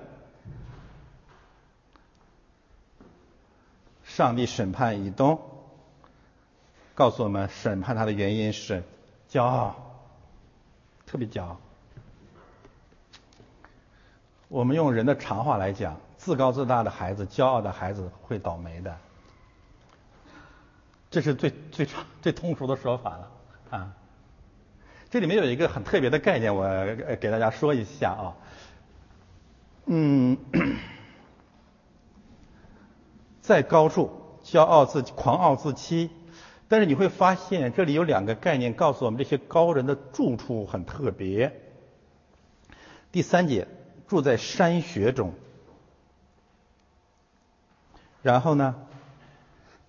[4.04, 5.40] 上帝审判以东，
[6.96, 8.84] 告诉我们审判他的原因是
[9.30, 9.87] 骄傲，
[11.08, 11.58] 特别骄傲。
[14.48, 18.96] 我们用人的常话来讲，自高自大的孩子，骄傲的孩子会倒霉的。
[21.10, 23.32] 这是最最常最通俗的说法了
[23.72, 23.94] 啊！
[25.10, 26.68] 这里面有一个很特别的概念，我
[27.20, 28.36] 给大家说一下啊。
[29.86, 30.38] 嗯，
[33.42, 34.12] 在高处
[34.44, 36.12] 骄傲自狂傲自欺，
[36.68, 41.60] 但是你会发现这里有两个概念告诉我们，这些高人的住处很特别。
[43.12, 43.68] 第三节
[44.08, 45.34] 住在山穴中，
[48.22, 48.76] 然后呢，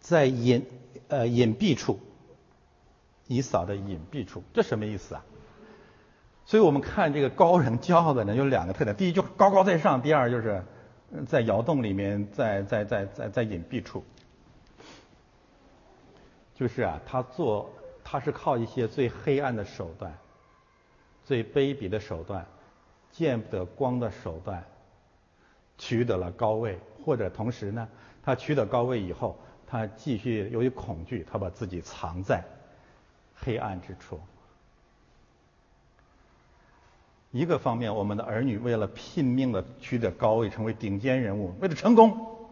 [0.00, 0.66] 在隐。
[1.10, 1.98] 呃，隐蔽处，
[3.28, 5.24] 以扫的隐蔽处，这什么意思啊？
[6.44, 10.62] 所以我们看这个高人、骄傲的人有两个特点：第一，就高高在上；第二，就是
[11.26, 14.04] 在窑洞里面，在在在在在隐蔽处。
[16.58, 17.70] 就是啊，他做，
[18.02, 20.12] 他是靠一些最黑暗的手段、
[21.24, 22.44] 最卑鄙的手段、
[23.12, 24.64] 见不得光的手段，
[25.78, 27.88] 取得了高位，或者同时呢，
[28.24, 29.38] 他取得高位以后。
[29.70, 32.42] 他继续由于恐惧，他把自己藏在
[33.36, 34.18] 黑暗之处。
[37.32, 42.48] 一个方面，我们的儿女为了拼命的取得高位，成为顶尖人物，为了成功，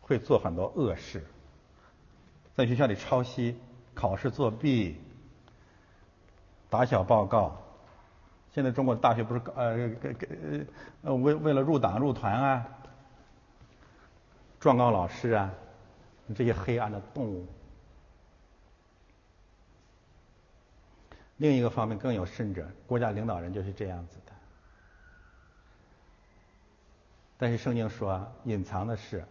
[0.00, 1.26] 会做很多恶事，
[2.54, 3.58] 在学校里抄袭、
[3.94, 4.96] 考试作弊、
[6.68, 7.56] 打小报告。
[8.52, 9.90] 现在中国大学不是呃
[10.30, 10.66] 呃
[11.02, 12.66] 呃为为了入党入团啊，
[14.60, 15.52] 状告老师啊。
[16.34, 17.46] 这些黑暗的动物。
[21.36, 24.32] 另一个方面更有甚者，国家领导人就是这样子的。
[27.36, 29.22] 但是圣经说，隐藏的事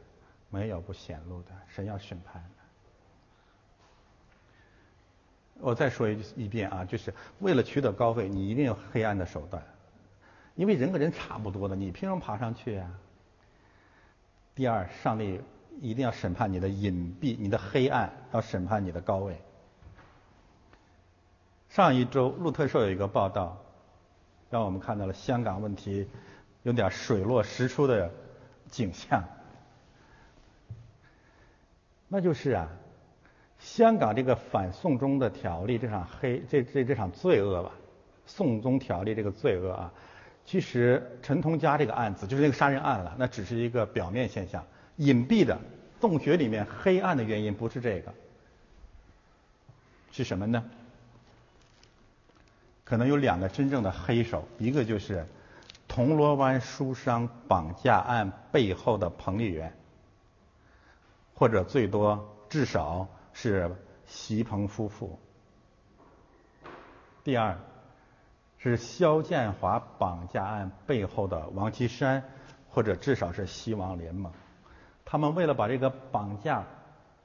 [0.49, 2.43] 没有不显露的，神要审判。
[5.61, 9.63] 我再说一一遍啊，就是为了取得高位，你一定有黑暗的手段，
[10.55, 12.91] 因为人跟人差不多的，你凭什么爬上去啊？
[14.55, 15.39] 第二，上帝。
[15.79, 19.41] 一定要审判你的隐蔽，你的黑暗，要审判你的高位。
[21.69, 23.57] 上一周路特社有一个报道，
[24.51, 26.07] 让我们看到了香港问题
[26.61, 28.11] 有点水落石出的
[28.69, 29.23] 景象。
[32.07, 32.69] 那就是啊，
[33.61, 37.71] 香港这个反送中的条例，这场黑这这这场罪恶吧，
[38.25, 39.93] 送中条例这个罪恶啊，
[40.45, 44.63] 其实陈同佳这个案子就是那个杀人案了，那只是一个表面现象。
[44.97, 45.57] 隐蔽的
[45.99, 48.13] 洞穴里面黑暗的原因不是这个，
[50.11, 50.63] 是什么呢？
[52.83, 55.25] 可能有两个真正的黑手，一个就是
[55.87, 59.71] 铜锣湾书商绑架案背后的彭丽媛，
[61.35, 63.07] 或者最多至少
[63.41, 63.75] 是
[64.05, 65.17] 席鹏夫妇。
[67.23, 67.57] 第二
[68.59, 72.23] 是肖建华绑架案背后的王岐山，
[72.69, 74.31] 或者至少是西王联盟。
[75.03, 76.63] 他们为了把这个绑架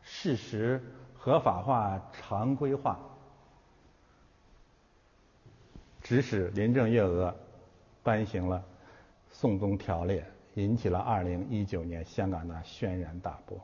[0.01, 0.83] 事实
[1.19, 2.99] 合法化、常规化，
[6.01, 7.37] 指使林郑月娥
[8.03, 8.59] 颁行了
[9.31, 10.21] 《送中条例》，
[10.55, 13.61] 引起了2019年香港的轩然大波。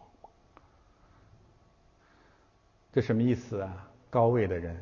[2.93, 3.89] 这什么意思啊？
[4.11, 4.77] 高位的人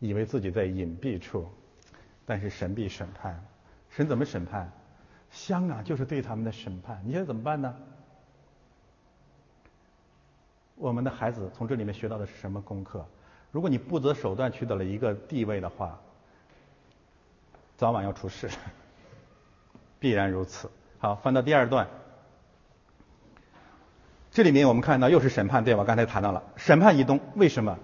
[0.00, 1.48] 以为自己在隐蔽处，
[2.26, 3.40] 但是神必审判。
[3.88, 4.70] 神怎么审判？
[5.30, 7.00] 香港就是对他们的审判。
[7.04, 7.74] 你现在怎么办呢？
[10.74, 13.06] 我们的孩子从这里面学到的是什么功课？
[13.52, 16.00] 如果你不择手段取得了一个地位的话，
[17.76, 18.48] 早晚要出事，
[19.98, 20.70] 必然如此。
[20.98, 21.86] 好，翻到第二段，
[24.40, 25.84] 这里面我们看到又是审判，对吧？
[25.84, 27.76] 刚才谈到了审判移动，为什么？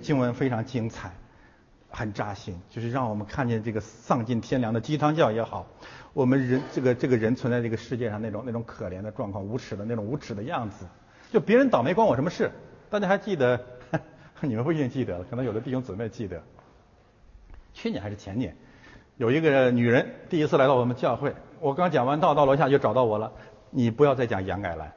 [0.00, 1.10] 经文非常精彩，
[1.90, 5.66] 很扎心，就是让我们看见这个丧尽天良的鸡汤教也好，
[6.12, 10.86] 我们人这个这个人存在这个世界上那种那种可怜的状况，无耻的那种无耻的样子，
[11.32, 12.52] 就别人倒霉关我什么事？
[12.90, 13.60] 大家还记得？
[14.42, 16.40] 你们不一定记得了，可能有的弟兄姊妹记得。
[17.74, 18.54] 去年还是前年，
[19.16, 23.32] 有一个女人第一次来到我们教会，我刚讲完道，到楼下就找到我了。
[23.70, 24.92] 你不要再讲杨改兰，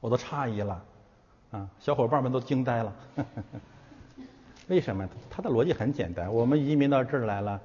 [0.00, 0.84] 我都诧异了，
[1.50, 2.92] 啊，小伙伴们都惊呆了。
[4.68, 5.08] 为什么？
[5.28, 7.60] 他的逻辑很简单，我们移民到这儿来了，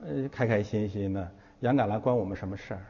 [0.00, 2.84] 呃，开开心心的，杨改兰关我们什么事儿？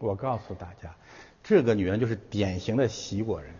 [0.00, 0.94] 我告诉大家。
[1.42, 3.54] 这个女人就是典型的习果人，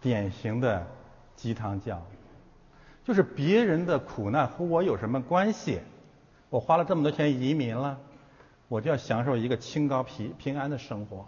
[0.00, 0.86] 典型的
[1.34, 2.00] 鸡汤教，
[3.04, 5.80] 就是别人的苦难和我有什么关系？
[6.50, 8.00] 我花了这么多钱移民了，
[8.68, 11.26] 我就要享受一个清高平平安的生活。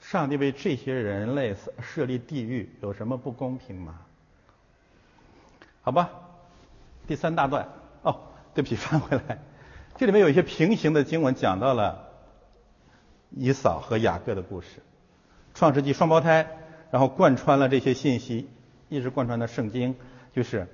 [0.00, 4.00] 上帝为这些人类设立地狱，有什么不公平吗？
[5.82, 6.10] 好吧，
[7.06, 7.68] 第三大段，
[8.02, 8.20] 哦，
[8.54, 9.38] 对不起，翻回来。
[9.96, 12.08] 这里面有一些平行的经文，讲到了
[13.30, 14.80] 以扫和雅各的故事，
[15.54, 16.48] 创世纪双胞胎，
[16.90, 18.48] 然后贯穿了这些信息，
[18.88, 19.94] 一直贯穿到圣经，
[20.34, 20.66] 就是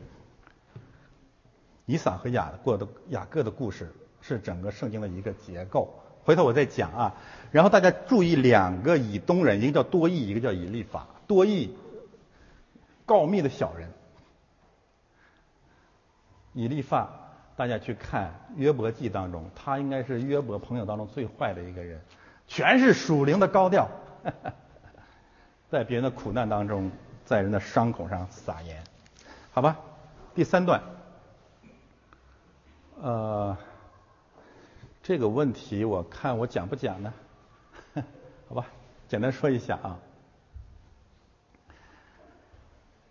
[1.87, 5.95] 以撒和雅过的雅各的故事是整个圣经的一个结构。
[6.25, 7.15] 回头我再讲啊，
[7.53, 11.07] 然后大家注意两个以东人，一个叫多益，一个叫以利法。
[11.27, 11.75] 多益
[13.07, 13.89] 告密的小人，
[16.53, 17.23] 以利法。
[17.57, 21.99] 大家去看约伯记当中，他应该是约伯朋友当中最坏的一个人，
[22.47, 23.89] 全是属灵的高调，
[25.71, 26.91] 在别人的苦难当中，
[27.25, 28.85] 在人的伤口上撒盐，
[29.53, 29.79] 好吧？
[30.35, 30.83] 第三段，
[33.03, 33.57] 呃，
[35.03, 37.13] 这个问题我看我讲不讲呢？
[38.49, 38.67] 好吧，
[39.09, 39.99] 简单说一下啊。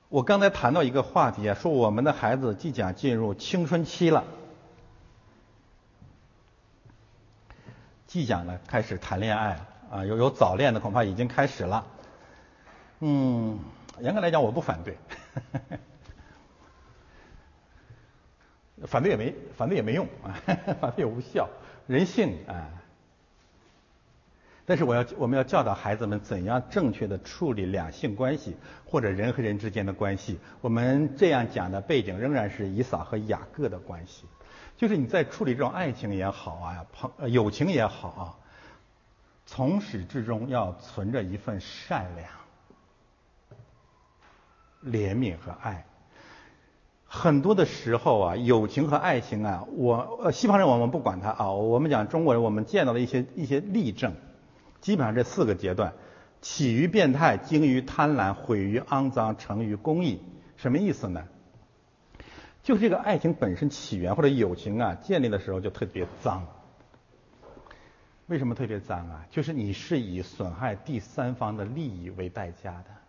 [0.10, 4.24] 我刚才谈到一个话题啊，说我们的孩子即将进入青春期了，
[8.08, 9.60] 即将呢开始谈恋爱
[9.92, 11.86] 啊，有有早恋的恐怕已经开始了。
[13.02, 13.60] 嗯，
[14.00, 14.98] 严格来讲我不反对，
[18.84, 20.36] 反对也没反对也没用啊，
[20.82, 21.50] 反对也无效，
[21.88, 22.70] 人性啊。
[24.68, 30.40] 但是我要我们要教导孩子们怎样正确的处理两性关系或者人和人之间的关系。
[30.62, 34.26] 我们这样讲的背景仍然是以撒和雅各的关系，
[34.76, 38.26] 就是你在处理这种爱情也好啊，朋友情也好啊，
[39.46, 42.28] 从始至终要存着一份善良、
[44.84, 45.86] 怜悯和爱。
[47.08, 54.14] 很多的时候啊，友情和爱情啊，我呃西方人我们不管它啊，我们讲中国人，我们见到的一些一些例证。
[54.82, 55.94] 基本上这四个阶段，
[56.42, 60.20] 起于变态，精于贪婪，毁于肮脏，成于公益。
[60.58, 61.24] 什么意思呢？
[62.64, 66.46] 就是这个爱情本身起源或者友情啊，建立的时候就特别脏。
[68.28, 69.26] 为什么特别脏啊？
[69.30, 73.05] 就是你是以损害第三方的利益为代价的。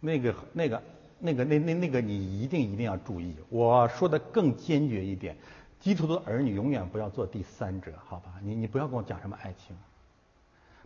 [0.00, 0.82] 那个、那个、
[1.18, 3.34] 那个、那那那个，你一定一定要注意。
[3.48, 5.36] 我说的更坚决一点。
[5.80, 8.34] 基督徒的儿女永远不要做第三者，好吧？
[8.42, 9.76] 你你不要跟我讲什么爱情，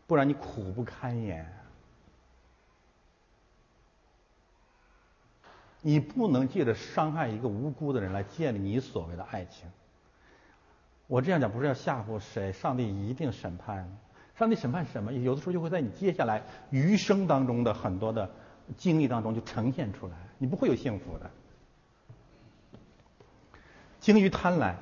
[0.06, 1.50] 不然你苦不堪言。
[5.80, 9.66] 你不能借着伤害一个无辜的人来建立你所谓的爱情。
[11.06, 13.90] 我这样讲不是要吓唬谁，上帝一定审判。
[14.38, 15.12] 上帝审判什么？
[15.12, 18.30] 有的时候就会在你接下来余生当中的很多的
[18.76, 21.30] 经历当中就呈现出来，你不会有幸福的。
[24.00, 24.74] 精于贪婪，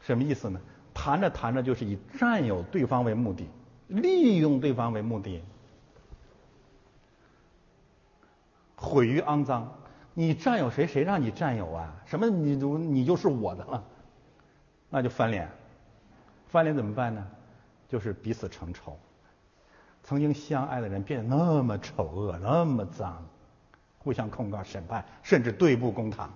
[0.00, 0.60] 什么意思呢？
[0.94, 3.46] 谈着谈着就是以占有对方为目的，
[3.88, 5.42] 利用对方为目的，
[8.76, 9.72] 毁于肮脏。
[10.14, 10.86] 你占有谁？
[10.86, 11.94] 谁让你占有啊？
[12.04, 12.28] 什么？
[12.28, 13.84] 你就你就是我的了，
[14.88, 15.48] 那就翻脸。
[16.48, 17.26] 翻脸怎么办呢？
[17.88, 18.98] 就是彼此成仇。
[20.02, 23.24] 曾经相爱的人变得那么丑恶，那么脏，
[23.98, 26.32] 互相控告、审判，甚至对簿公堂。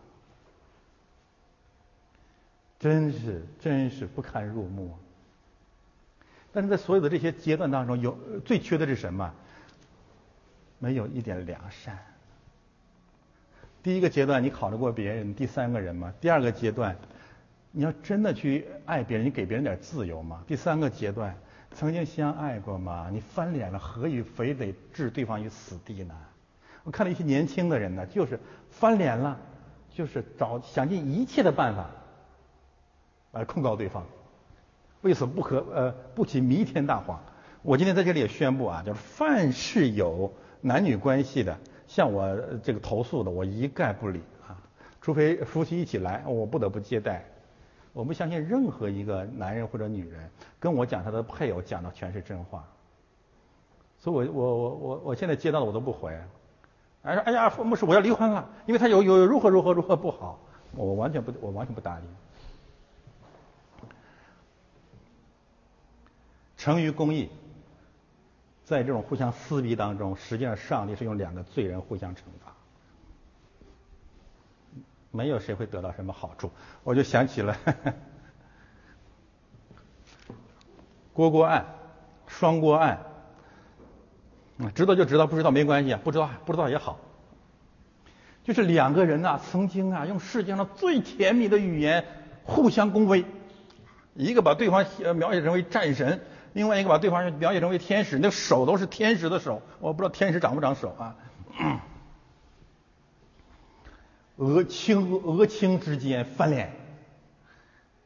[2.79, 4.95] 真是真是不堪入目，
[6.53, 9.33] 但是在所有的这些阶段当中，有最缺的是什么？
[10.79, 11.99] 没有一点良善。
[13.83, 16.13] 第一个阶段你考得过别人，第三个人吗？
[16.21, 16.95] 第二个阶段，
[17.71, 20.45] 你要真的去爱别人，你给别人点自由嘛。
[20.47, 21.35] 第三个阶段，
[21.75, 23.09] 曾经相爱过吗？
[23.13, 26.15] 你翻脸了，何以非得置对方于死地呢？
[26.85, 28.39] 我看了一些年轻的人呢，就是
[28.71, 29.39] 翻脸了，
[29.93, 31.91] 就是找想尽一切的办法
[33.33, 34.07] 来控告对方，
[35.03, 37.21] 为此不可呃不起弥天大谎。
[37.63, 41.59] 我今天在这里也宣布啊，就是凡是有男女关系的，
[41.89, 44.57] 向我这个投诉的，我一概不理啊，
[45.01, 47.25] 除非夫妻一起来，我不得不接待。
[47.95, 50.29] 我不相信任何一个男人或者女人
[50.61, 52.65] 跟我讲他的配偶讲的全是真话，
[53.99, 56.13] 所以我我我我我现在接到的我都不回，
[57.03, 60.41] 哎哎呀，牧师我要离婚了，因为他有有如何如何如何不好，
[60.73, 62.05] 我完全不我完全不搭理。
[66.57, 67.29] 成于公义，
[68.65, 72.54] 在这种互相撕逼当中，实际上上帝是用两个罪人互相惩罚。
[75.15, 76.51] 没有谁会得到什么好处，
[76.83, 77.57] 我就想起了
[81.15, 81.67] 锅锅案、
[82.27, 82.99] 双锅案。
[84.75, 86.99] 知道就知道，不知道没关系，不知道不知道也好。
[88.43, 92.05] 就是两个人啊，曾经啊，用世界上最甜蜜的语言
[92.43, 93.25] 互相恭维，
[94.15, 94.85] 一个把对方
[95.15, 96.23] 描写成为战神，
[96.55, 101.15] 另外一个把对方描写成为天使，那手都是天使的手，我不知道天使长不长手啊。
[104.37, 106.73] 俄青俄青之间翻脸，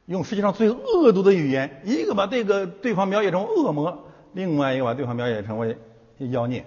[0.06, 5.78] 用世界上最恶毒的语言，一个把这个对方描写成恶魔，另外一个把对方描写成为
[6.18, 6.64] 妖孽。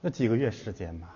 [0.00, 1.08] 那几个月时间嘛，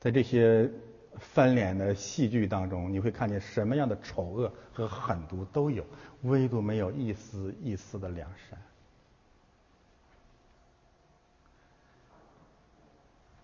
[0.00, 0.70] 在这些
[1.18, 5.84] 翻脸的戏剧当中，你会看见什么样的丑恶和狠毒都有，
[6.22, 8.58] 唯独没有一丝一丝的良善。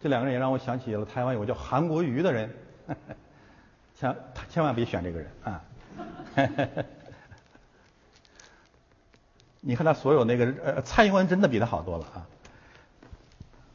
[0.01, 2.51] 这两个人也让我想起了台湾有个叫韩国瑜的人，
[3.99, 4.17] 千
[4.49, 5.65] 千万别选这个人啊！
[9.61, 12.27] 你看他所有那个呃，蔡英文真的比他好多了啊！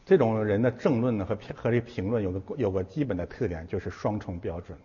[0.06, 4.78] 这种人的政论呢和和这评论有个有个基本的特点，就是双重标准。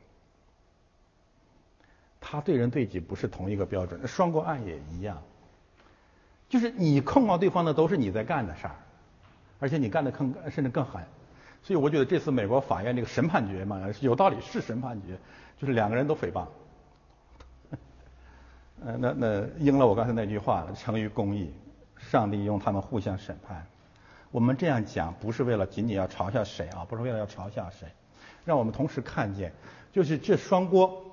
[2.20, 5.22] 他对人对己不是同一个标准，双国案也一样，
[6.48, 8.74] 就是你控告对方的都是你在干的事儿，
[9.60, 11.00] 而且你干的更甚至更狠。
[11.68, 15.18] 所以我觉得这次美国法院这个审判决嘛，有道理是审判决，
[15.58, 16.46] 就是两个人都诽谤，
[18.82, 21.52] 呃，那那应了我刚才那句话了，成于公义，
[21.98, 23.66] 上帝用他们互相审判。
[24.30, 27.86] 我们这样讲不是为了仅仅要嘲笑谁啊，不是为了要嘲笑谁，
[28.46, 29.52] 让我们同时看见，
[29.92, 31.04] 就是这双锅，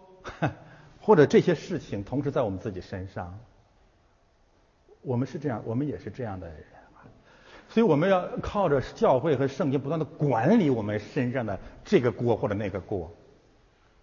[1.01, 3.37] 或者这些事情同时在我们自己身上，
[5.01, 6.63] 我们是这样，我们也是这样的人。
[7.75, 13.11] 所以我们要靠着教会和圣经不断的管理我们身上的这个锅或者那个锅，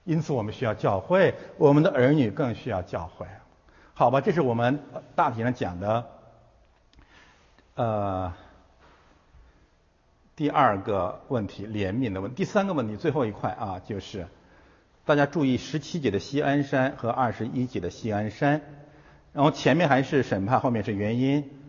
[0.04, 3.26] 因此我们需要教会，我们的儿女更需要教会。
[3.94, 4.78] 好吧，这是我们
[5.14, 6.04] 大体上讲的，
[7.74, 8.34] 呃，
[10.36, 14.26] 第二个问题怜悯的问，第三个问题最后一块啊，就是
[15.06, 18.60] 大家注意十七节的西安山和二十一节的西安山，
[19.32, 21.61] 然后前面还是审判，后面是原因。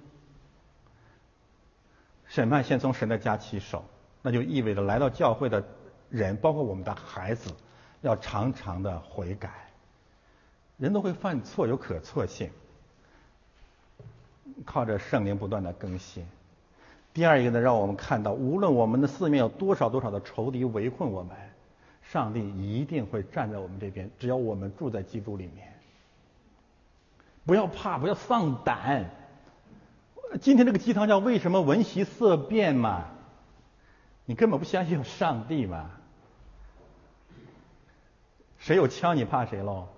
[2.34, 3.86] 审判先从神的家起手，
[4.24, 5.64] 那就意味着来到教会的
[6.10, 7.52] 人，包括我们的孩子，
[8.02, 9.52] 要常常的悔改。
[10.78, 12.50] 人都会犯错，有可错性，
[14.66, 16.26] 靠着圣灵不断的更新。
[17.14, 21.38] 第二一个呢，让我们看到，无论我们的四面有多少多少的仇敌围困我们，
[22.02, 25.72] 上帝一定会站在我们这边，只要我们住在基督里面。
[27.46, 29.08] 不要怕，不要丧胆。
[30.42, 33.06] 今天这个鸡汤叫为什么闻习色变嘛？
[34.26, 35.92] 你根本不相信有上帝嘛？
[38.58, 39.90] 谁有枪你怕谁喽？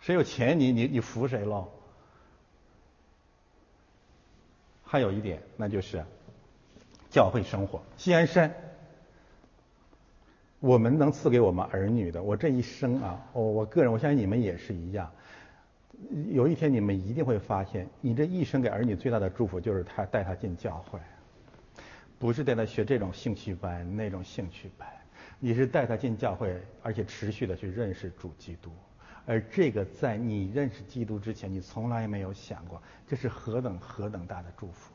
[0.00, 1.68] 谁有钱你你你服谁喽？
[4.84, 6.04] 还有一点，那就是
[7.10, 7.82] 教会生活。
[7.96, 8.54] 西安山，
[10.58, 15.12] 我们能赐给我们儿女的，我这一生啊，我我个人，我相信你们也是一样。
[16.30, 20.98] 有一天你们一定会发现，你这一生给儿女最大的祝福就是他带他进教会，
[22.18, 24.88] 不是带他学这种兴趣班那种兴趣班，
[25.38, 28.70] 你是带他进教会，而且持续的去认识主基督，
[29.26, 34.92] 而这个在你认识基督之前，你从来没有想过，这是何等何等大的祝福。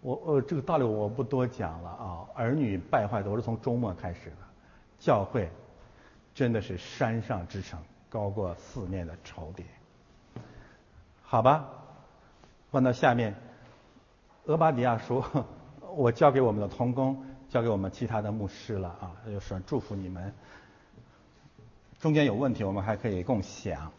[0.00, 4.36] 我我这个道理我不多讲了啊，儿女败坏都是从周末开始的，
[4.98, 5.48] 教会
[6.34, 7.78] 真的是山上之城。
[8.12, 9.64] 高过四面的仇敌，
[11.22, 11.66] 好吧？
[12.70, 13.34] 换到下面，
[14.44, 15.24] 俄巴迪亚说
[15.96, 20.34] ：“我交给我们的童工，交给我们其他的牧师了啊，就是祝福你们。
[22.00, 23.90] 中间有问题，我们还可以共享。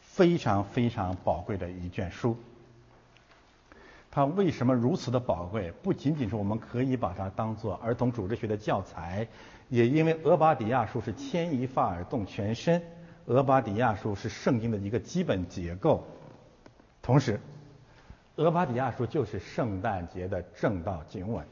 [0.00, 2.36] 非常非常宝贵的一卷书。
[4.10, 5.72] 它为什么如此的宝贵？
[5.82, 9.26] 不仅仅是我们可以把它当做儿童组织学的教材，
[9.68, 12.82] 也因为俄巴迪亚书是牵一发而动全身，
[13.28, 16.02] 俄巴底亚书是圣经的一个基本结构。
[17.02, 17.38] 同时，
[18.36, 21.46] 俄巴底亚书就是圣诞节的正道经文。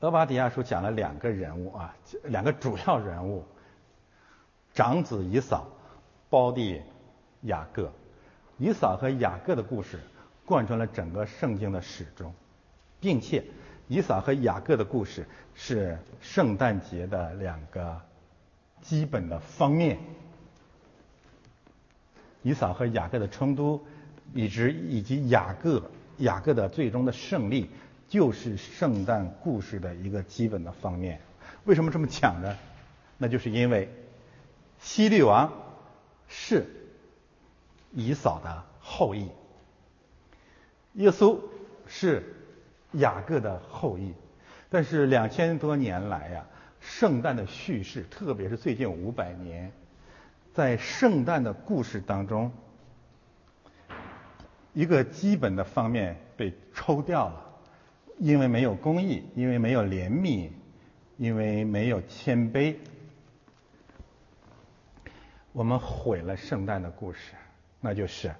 [0.00, 3.44] 俄巴底亚书讲了两个人物啊，两个主要人物。
[4.72, 5.66] 长子以扫，
[6.30, 6.80] 胞弟
[7.42, 7.92] 雅各，
[8.56, 10.00] 以扫和雅各的故事
[10.46, 12.32] 贯穿了整个圣经的始终，
[13.00, 13.44] 并且
[13.90, 18.00] 以扫和雅各的故事是圣诞节的两个
[18.80, 19.98] 基本的方面。
[22.44, 23.84] 以扫和雅各的冲突，
[24.32, 27.68] 以及以及雅各雅各的最终的胜利，
[28.08, 31.20] 就是圣诞故事的一个基本的方面。
[31.64, 32.56] 为什么这么讲呢？
[33.18, 33.92] 那就是因为。
[34.78, 35.52] 希律王
[36.28, 36.64] 是
[37.90, 39.28] 以扫的后裔，
[40.94, 41.38] 耶稣
[41.86, 42.39] 是
[42.92, 44.12] 雅各的后裔，
[44.68, 46.44] 但是两千多年来呀，
[46.80, 49.70] 圣诞的叙事，特别是最近五百年，
[50.52, 52.52] 在圣诞的故事当中，
[54.72, 57.46] 一个基本的方面被抽掉了，
[58.18, 60.50] 因为没有公义，因为没有怜悯，
[61.16, 62.74] 因为没有谦卑。
[65.52, 67.34] 我们毁了圣诞的故事，
[67.80, 68.32] 那就是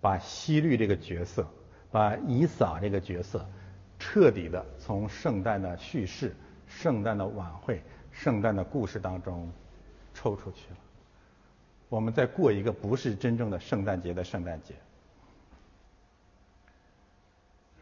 [0.00, 1.46] 把希律这个角色，
[1.90, 3.46] 把以撒这个角色，
[4.04, 6.36] 彻底的从圣诞的叙事、
[6.68, 7.82] 圣诞的晚会、
[8.12, 9.50] 圣诞的故事当中
[10.12, 10.76] 抽出去了。
[11.88, 14.74] 我们在过一个不是真正的圣诞节的圣诞节。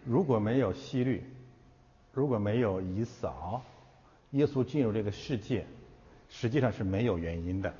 [0.05, 1.24] 如果没有希律，
[2.12, 3.61] 如果没有以扫，
[4.31, 5.66] 耶稣进入这个世界，
[6.28, 7.74] 实际上是没有原因的。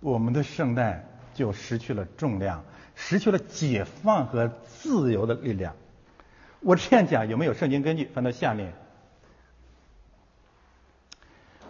[0.00, 2.64] 我们的圣诞就失去了重量，
[2.96, 5.76] 失去了解放和自由的力量。
[6.60, 8.04] 我这样讲有没有圣经根据？
[8.06, 8.72] 翻到下面，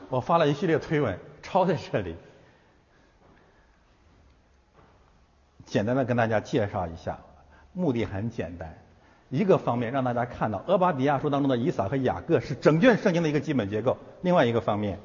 [0.09, 2.17] 我发了一系列推文，抄在这里，
[5.67, 7.19] 简单的跟大家介绍一下。
[7.75, 8.77] 目的很简单，
[9.29, 13.93] 一个方面让大家看到《俄巴底亚书》当中的以撒和雅各是整卷圣经的一个基本结构；
[14.23, 14.99] 另外一个方面。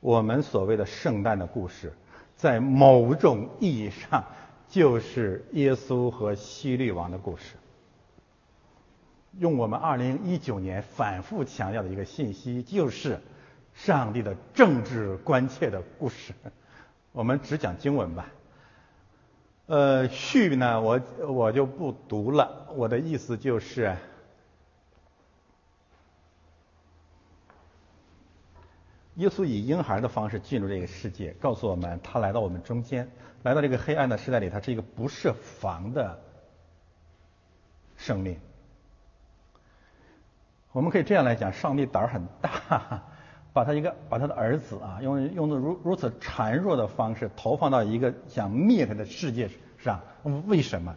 [0.00, 1.92] 我们所谓的圣诞的故事，
[2.36, 4.24] 在某种意义上
[4.68, 7.56] 就是耶稣和希律王的故事。
[9.38, 13.20] 用我们二零一九年反复强调的一个信息，就是
[13.74, 16.32] 上帝的政治关切的故事。
[17.12, 18.26] 我们只讲经文吧。
[19.66, 22.68] 呃，序呢，我我就不读了。
[22.76, 23.96] 我的意思就是。
[29.16, 33.08] 耶稣以婴孩的方式进入这个世界，告诉我们他来到我们中间，
[33.44, 36.20] 来到这个黑暗的时代里，他是一个不设防的
[37.96, 38.36] 生命。
[40.74, 43.00] 我们可以这样来讲，上帝胆儿很大，
[43.52, 49.48] 把他一个把他的儿子啊，用用的如如此孱弱的方式投放到一个想灭他的世界
[49.78, 50.00] 上。
[50.46, 50.92] 为什么？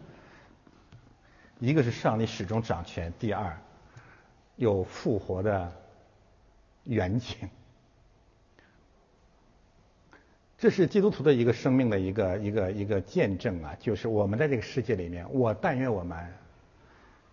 [1.60, 3.56] 一个是上帝始终掌权，第二
[4.56, 5.70] 有复活的
[6.82, 7.48] 远景。
[10.58, 16.18] 这是基督徒的一个生命的一个一个一个见证啊，就是我们在这个世界里面，我但愿我们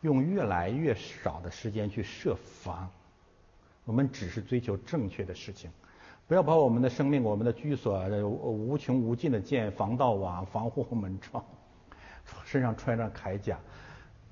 [0.06, 2.90] 用越来越少的时间去设防，
[3.84, 5.70] 我们只是追求正确的事情，
[6.28, 11.44] 不要把我们的生命、我们的居所无穷无尽的建防盗网、防护门窗，
[12.46, 13.58] 身上穿上铠甲，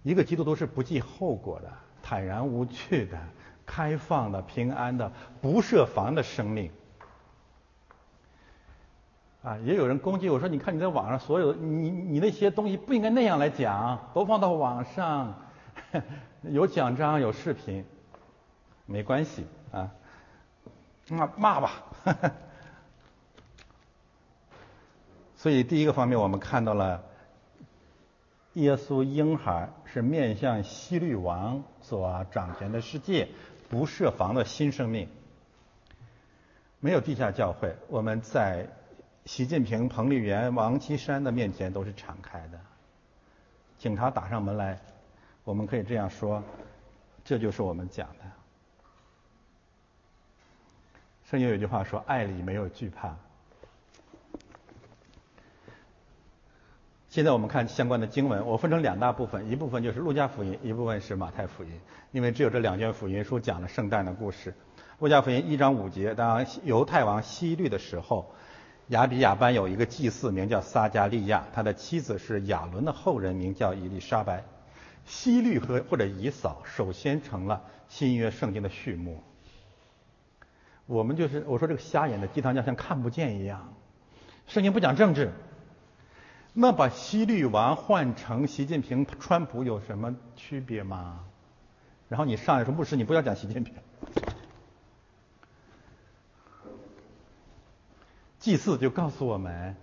[0.03, 1.71] 一个基督徒是不计后果的、
[2.01, 3.17] 坦然无惧的、
[3.65, 6.69] 开放的、平安的、不设防的生命。
[9.43, 15.37] 啊，也有人攻击我说：“你看你在网上所有你你那些东西不应该那样来讲，都放到网上，
[16.41, 17.85] 有奖章有视频，
[18.85, 19.91] 没关系啊，
[21.09, 21.83] 骂骂吧。
[25.37, 27.03] ”所以第一个方面，我们看到了
[28.53, 33.27] 耶稣婴孩是面向希律王所掌权的世界，
[33.69, 35.07] 不设防的新生命，
[36.79, 38.67] 没有地下教会，我们在。
[39.25, 42.59] 习近平、彭丽媛、王岐山的面前都是敞开的。
[43.77, 44.81] 警察打上门来，
[45.43, 46.41] 我们可以这样说：
[47.25, 48.23] 这就是我们讲的。
[51.25, 53.15] 圣经有句话说：“爱里没有惧怕。”
[57.09, 61.71] 现在我们看相关的经文，我分成两大部分，一部分就是路加福音，一部分是马太福音，
[62.11, 64.53] 因为只有这两卷福音书讲了圣诞的故事。
[64.99, 68.33] 路加福音一章五节，当犹太王希律的时候，
[68.87, 74.43] 亚比亚班有一个祭司名叫撒加利亚，他的妻子是亚伦的后人，名叫伊丽莎白。
[75.05, 79.23] 希律和或者以扫首先成了新约圣经的序幕。
[80.85, 83.73] 我们就是我说这个瞎眼的鸡汤匠像看不见一样，
[84.47, 85.31] 圣经不讲政治，
[86.53, 91.23] 那把希律王换成习近平、川普有什么区别吗？
[92.09, 93.73] 然后你上来说牧师，你不要讲习近平。
[98.39, 99.75] 祭祀就告诉我们。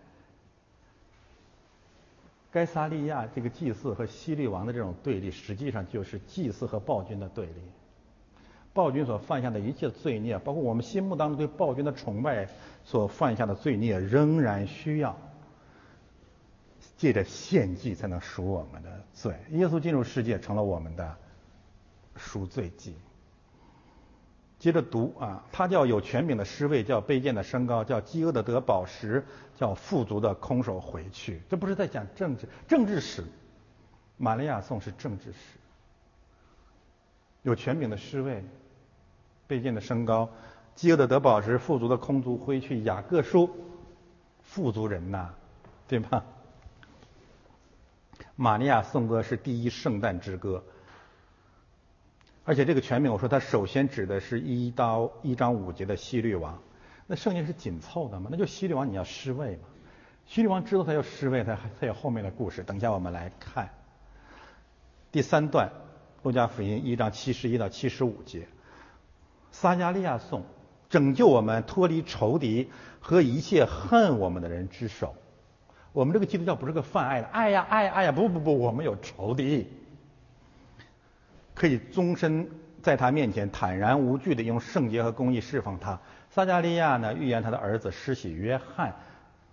[2.53, 7.53] 该萨利亚这个祭祀和希律王的这种对立，实际上就是祭祀和暴君的对立。
[8.73, 12.49] 暴君所犯下的一切罪孽，包括我们心目当中对暴君的崇拜
[12.85, 15.17] 所犯下的罪孽，仍然需要
[16.97, 19.35] 借着献祭才能赎我们的罪。
[19.51, 21.17] 耶稣进入世界，成了我们的
[22.17, 22.95] 赎罪祭。
[24.59, 29.25] 接着读啊，他叫有权柄的失位，叫卑贱的升高，叫饥饿的得饱食，
[29.61, 31.43] 叫富足的空手回去。
[31.51, 33.23] 这不是在讲政治，政治史。
[34.17, 35.39] 玛利亚颂是政治史。
[37.43, 38.43] 有权柄的失位，
[39.47, 40.31] 卑贱的升高，
[40.75, 42.83] 饥饿的得饱食，富足的空足回去。
[42.85, 43.51] 雅各书，
[44.43, 45.29] 富足人呐，
[45.87, 46.25] 对吧？
[48.37, 50.65] 玛利亚颂歌是第一圣诞之歌。
[52.45, 56.59] 而且这个全名，我说它首先指的是一刀一章五节的希律王，
[57.13, 58.29] 那圣经是紧凑的嘛？
[58.31, 59.63] 那就希律王你要失位嘛？
[60.27, 62.63] 希律王知道他要失位，他还他有后面的故事。
[62.63, 63.69] 等一下我们来看
[65.11, 65.73] 第三段，
[66.23, 68.47] 路加福音一章七十一到七十五节，
[69.51, 70.45] 撒加利亚颂
[70.89, 72.71] 拯救我们脱离仇敌
[73.01, 75.17] 和一切恨我们的人之手。
[75.93, 79.67] 我们这个基督教不是个泛爱的，爱呀爱呀爱呀，不不不，我们有仇敌。
[81.55, 82.49] 可以终身
[82.83, 85.99] 在他面前坦然无惧的用圣洁和公义侍奉他。
[86.31, 88.95] 撒加利亚呢预言他的儿子施洗约翰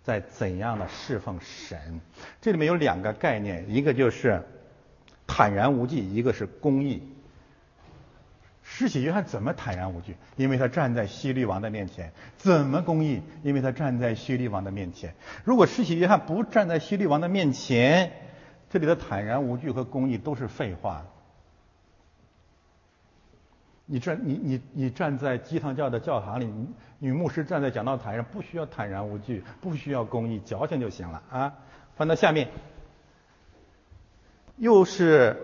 [0.04, 2.00] 在怎样的侍奉神？
[2.40, 4.44] 这里面有两个概念，一个就是
[5.26, 7.02] 坦然无惧，一个是公义。
[8.70, 10.16] 施洗约翰怎么坦然无惧？
[10.36, 12.12] 因为他站在希律王的面前。
[12.38, 13.22] 怎么公义？
[13.42, 15.16] 因为他站在希律王的面前。
[15.44, 18.12] 如果施洗约翰不站在希律王的面前，
[18.70, 21.06] 这里的坦然无惧和公义都是废话。
[23.90, 26.54] 你站你你你站在基堂教的教堂里，
[27.00, 31.54] 女牧师站在讲道台上，不需要坦然无惧，不需要公义，矫情就行了啊。
[31.96, 32.50] 翻到下面，
[34.58, 35.38] 又是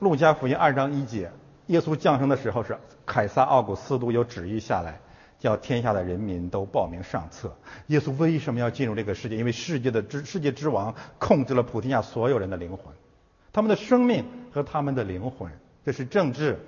[0.00, 1.30] 路加福音二章一节，
[1.68, 5.00] 耶稣降生的时候是凯撒奥古斯都有旨意下来，
[5.38, 7.56] 叫天下的人民都报名上册。
[7.86, 9.38] 耶稣为什么要进入这个世界？
[9.38, 12.94] 因为世界的之世界之王控制了普天下所有人的灵魂，
[13.50, 15.50] 他们的生命和他们的灵魂，
[15.86, 16.58] 这是政治。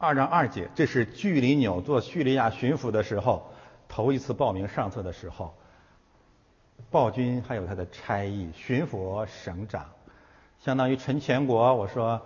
[0.00, 3.50] 二章二节，这是距离纽做叙利亚巡抚的时候，
[3.88, 5.52] 头一次报名上册的时候，
[6.88, 9.84] 暴君还有他的差役，巡抚、省长，
[10.60, 11.74] 相当于陈全国。
[11.74, 12.22] 我说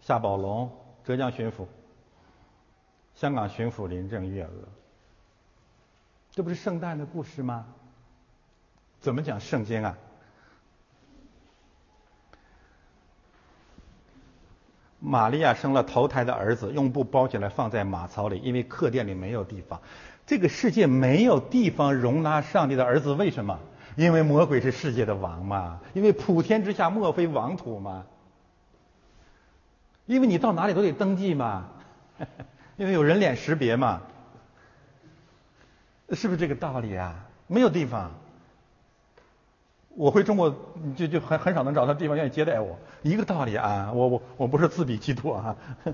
[0.00, 0.68] 夏宝龙，
[1.04, 1.66] 浙江巡抚，
[3.14, 4.50] 香港巡抚林郑月娥，
[6.32, 7.64] 这不是圣诞的故事吗？
[9.00, 9.96] 怎么讲圣经啊？
[15.00, 19.80] 玛利亚生了头胎的儿子，用布包起来放在马槽里，因为客店里没有地方。
[20.26, 23.58] 这个世界没有地方容纳上帝的儿子，为什么？
[23.96, 28.04] 因为魔鬼是世界的王嘛，因为普天之下莫非王土嘛。
[30.06, 31.68] 因为你到哪里都得登记嘛，
[32.76, 34.02] 因为有人脸识别嘛，
[36.12, 37.26] 是不是这个道理啊？
[37.46, 38.12] 没有地方。
[40.00, 40.56] 我回中国
[40.96, 45.54] 就就很很少能找到地方愿意接待我，一个道理啊，我我我不是自比基督啊。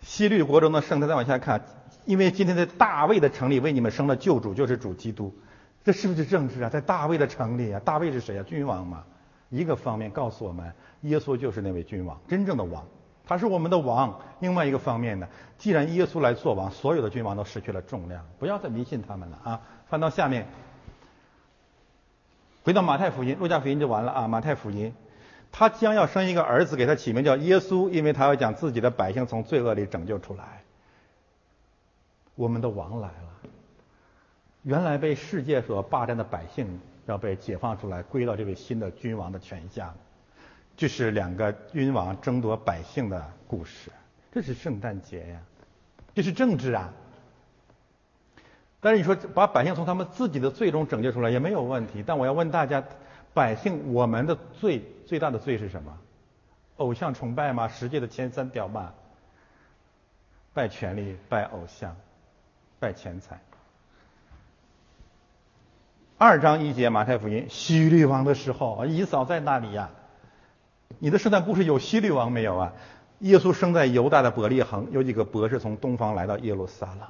[0.00, 1.60] 西律国中的圣，再往下看，
[2.04, 5.34] 因为今天在大卫的城里为你们生了救主，就是主基督，
[5.82, 6.68] 这是不是政治啊？
[6.68, 8.44] 在大卫的城里啊，大卫是谁啊？
[8.44, 9.02] 君王嘛。
[9.50, 12.84] 一个方面告诉我们，耶稣就是那位君王，真正的王，
[13.26, 14.16] 他是我们的王。
[14.38, 15.26] 另外一个方面呢，
[15.58, 19.60] 既然耶稣来做王，所有的君王都失去了重量，不要再迷信他们了啊。
[19.88, 20.46] 翻到下面。
[22.66, 24.26] 回到马太福音，路加福音就完了啊。
[24.26, 24.92] 马太福音，
[25.52, 30.64] 他将要生一个儿子，给他起名叫耶稣，因为他要将自己的百姓从罪恶里拯救出来。
[32.34, 33.50] 我们的王来了，
[34.64, 39.94] 原来被世界所霸占的百姓要被解放出来，归到这位新的君王的权下。
[40.76, 43.92] 这是两个君王争夺百姓的故事。
[44.32, 45.40] 这是圣诞节呀，
[46.16, 46.92] 这是政治啊。
[48.80, 52.04] 但是你说把百姓从他们自己的罪中拯救出来也没有问题。
[52.06, 52.84] 但我要问大家，
[53.34, 55.98] 百姓我们的罪最大的罪是什么？
[56.76, 57.68] 偶像崇拜吗？
[57.68, 58.92] 世界的前三屌吗？
[60.52, 61.96] 拜权力、拜偶像、
[62.78, 63.40] 拜钱财。
[66.18, 69.90] 二章一节马太福音，希律王的时候，以扫在那里呀？
[70.98, 72.72] 你的圣诞故事有希律王没有啊？
[73.20, 77.00] 耶稣生在犹大的伯利恒，有几个博士从东方来到耶路撒冷。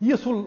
[0.00, 0.46] 耶稣，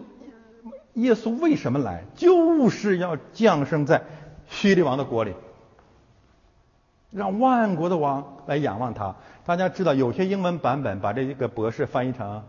[0.94, 2.04] 耶稣为什么来？
[2.14, 4.02] 就是要降生在
[4.48, 5.34] 希律王的国里，
[7.10, 9.16] 让万国的王来仰望他。
[9.44, 12.44] 大家知道，有些英文版本把这个博士翻译成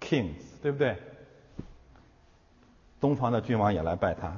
[0.00, 0.96] kings，对不对？
[3.00, 4.36] 东方的君王也来拜他，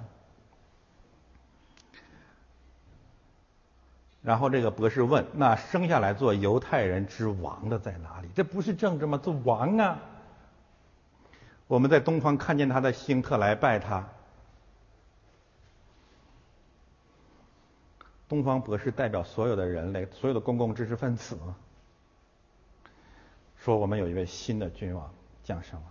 [4.23, 8.29] 然后这个博士问：“那生下来做犹太人之王的在哪里？
[8.37, 9.19] 这不是政治吗？
[9.19, 9.99] 做王啊！
[11.67, 14.09] 我们在东方看见他的星特来拜他。”
[18.29, 21.39] 东方博士代表所有的人类，所有的公共知识分子，
[23.59, 25.13] 说我们有一位新的君王
[25.45, 25.87] 降生了。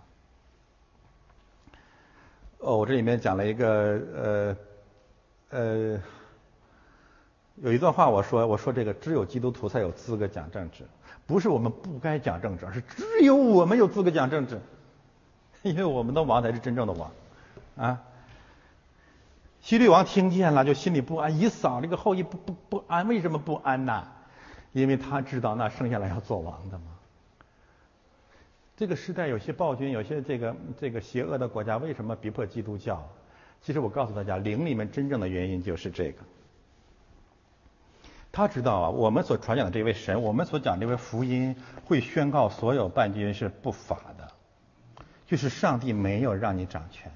[2.58, 4.56] 哦，我这里面讲了一个呃
[5.50, 6.02] 呃，
[7.56, 10.84] 有一段话我说我说这个只有基督徒才有资格讲政治，
[11.28, 14.60] 不是我们不该讲政治，而是只有我们有资格讲政治，
[15.70, 17.10] 因为我们的王才是真正的王
[17.76, 18.02] 啊。
[19.60, 24.04] 希律王听见了就心里不安，以扫这个后裔不不不安，为什么不安呐？
[24.72, 26.84] 因为他知道那生下来要做王的嘛。
[28.76, 33.08] 这个时代有些暴君，有些这个这个邪恶的国家，为什么逼迫基督教？
[33.60, 36.24] 其实我告诉大家，灵里面真正的原因就是这个。
[38.32, 44.21] 他知道啊，我们所传讲的这位神，我们所讲这位福音，会宣告所有叛军是不法的，
[45.32, 47.10] 就是上帝没有让你掌权，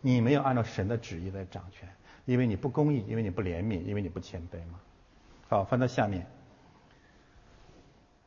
[0.00, 1.88] 你没有按照神的旨意来掌权，
[2.24, 4.80] 因为你不公义，因为你不怜悯，因为你不谦卑嘛。
[5.48, 6.26] 好，翻到下面。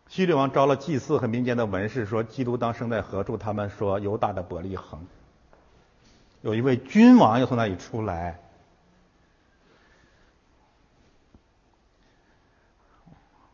[0.08, 5.06] 希律王招了祭司和民间的文士，说：“基督当生在何处？”他们说：“犹大的伯利恒。”
[6.40, 8.40] 有一位君王要从那里出来。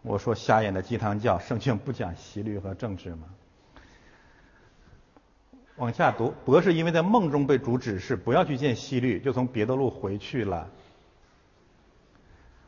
[0.03, 3.27] 我说：“瞎眼的鸡汤教，圣经不讲希律和政治吗？”
[5.79, 10.69] 往下读，博士因为在梦中被主指示不要去见希律，就从别的路回去了。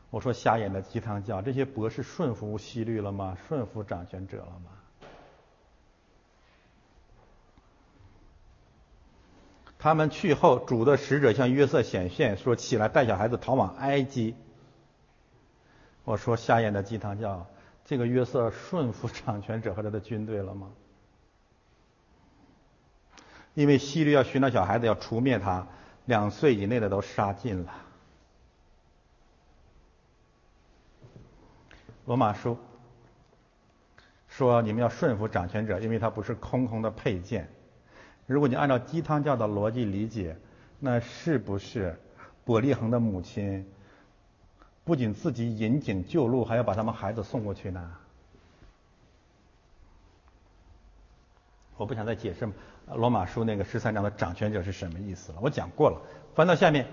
[0.08, 3.36] 我说瞎眼的鸡汤教，这些博士顺服希律了吗？
[3.46, 4.70] 顺服掌权者了吗？
[9.78, 14.34] 他们去后，主的使者向约瑟显现，说起来带小孩子逃往埃及。
[16.04, 17.46] 我说瞎眼的鸡汤教，
[17.84, 20.70] 这个约瑟顺服掌权者和他的军队了吗？
[23.54, 25.66] 因为希律要寻找小孩子，要除灭他，
[26.06, 27.74] 两岁以内的都杀尽了。
[32.06, 32.58] 罗马书
[34.28, 37.48] 说：“你们要顺服掌权者，因为他不是空空的配件。”
[38.26, 40.36] 如果你按照鸡汤教的逻辑理解，
[40.80, 42.00] 那是不是
[42.44, 43.70] 伯利恒的母亲
[44.84, 47.96] 不仅自己引颈救路，还要把他们孩子送过去呢？
[51.76, 52.48] 我不想再解释
[52.86, 56.00] 罗马书那个十三章的掌权者是什么意思了，我讲过了。
[56.34, 56.86] 翻到下面。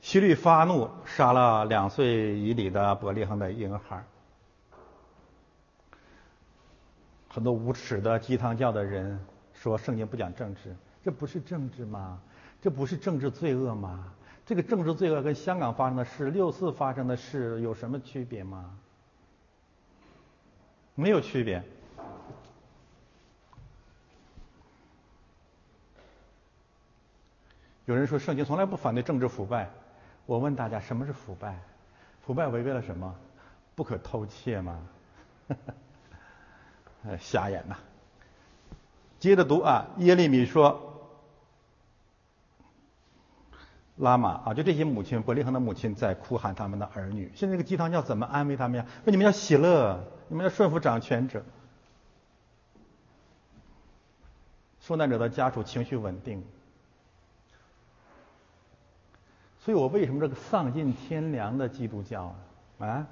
[0.00, 4.04] 希律发怒，杀了两岁以里的伯利恒的婴孩。
[7.28, 9.18] 很多无耻的鸡汤教的人
[9.52, 12.20] 说圣经不讲政治，这不是政治吗？
[12.62, 14.12] 这不是政治罪恶吗？
[14.44, 18.78] 这个政治罪恶跟香港发生的事、六四发生的事有什么区别吗？
[20.94, 21.62] 没有区别。
[27.86, 29.70] 有人说圣经从来不反对政治腐败。
[30.26, 31.58] 我问大家，什么是腐败？
[32.20, 33.14] 腐败违背了什么？
[33.76, 34.78] 不可偷窃吗？
[37.20, 37.76] 瞎眼呐！
[39.20, 41.08] 接着读啊，耶利米说
[43.96, 47.30] ：“拉玛啊，就这些母亲，伯利恒的母亲在哭喊他们的儿女。
[47.36, 48.86] 现在这个鸡汤要怎么安慰他们呀？
[49.04, 51.44] 说你们要喜乐，你们要顺服掌权者。
[54.80, 56.44] 受难者的家属情绪稳定。”
[59.66, 62.36] 所以我为什么这个丧尽天良的基督教
[62.78, 62.86] 啊？
[62.86, 63.06] 啊？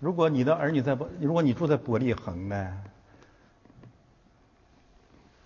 [0.00, 2.82] 如果你的儿女在伯，如果你住在伯利恒呢？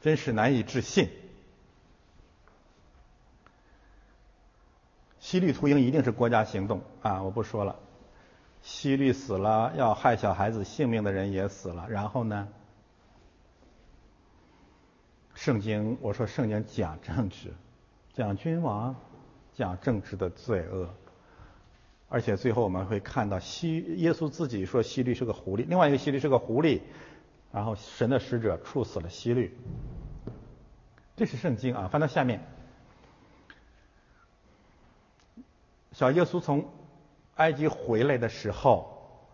[0.01, 1.11] 真是难以置信。
[5.20, 7.23] 西律屠鹰一定是国家行动啊！
[7.23, 7.77] 我不说了。
[8.62, 11.86] 西律死了，要害小孩子性命的人也死了。
[11.90, 12.48] 然后呢？
[15.35, 17.53] 圣经，我说圣经讲政治，
[18.15, 18.97] 讲君王，
[19.56, 20.86] 讲政治的罪恶，
[22.10, 26.82] 而且最后我们会看到希耶稣自己说希律是个狐狸，另外一个希律是个狐狸，
[27.50, 29.56] 然后神的使者处死了希律。
[31.16, 32.46] 这是圣经啊，翻到下面，
[35.92, 36.68] 小耶稣从
[37.36, 39.24] 埃及回来的时候，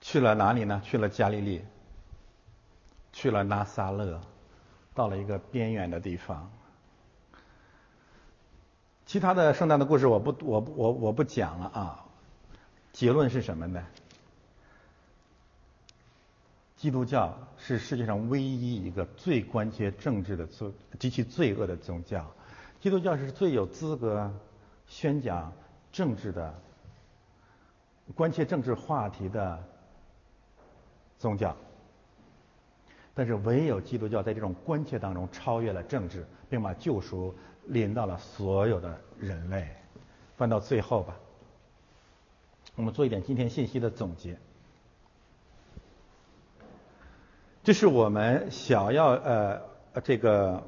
[0.00, 0.80] 去了哪里呢？
[0.82, 1.62] 去了加利利，
[3.12, 4.22] 去了拿撒勒，
[4.94, 6.50] 到了一个边远的地方。
[9.10, 12.04] 其他的圣诞的故事我不我我我不讲了啊。
[12.92, 13.84] 结论是什么呢？
[16.76, 22.24] 基督教是世界上唯一一个最关切政治的宗极其罪恶的宗教。
[22.78, 24.32] 基督教是最有资格
[24.86, 25.52] 宣讲
[25.90, 26.54] 政治的、
[28.14, 29.60] 关切政治话题的
[31.18, 31.56] 宗教。
[33.12, 37.34] 但是唯有基督教在这种关切当中超越了政治，并把救赎
[37.70, 39.68] 临到了所有的人类。
[40.36, 41.16] 翻到最后吧，
[42.74, 44.38] 我们做一点今天信息的总结。
[47.62, 49.60] 这是我们想要呃
[50.02, 50.66] 这个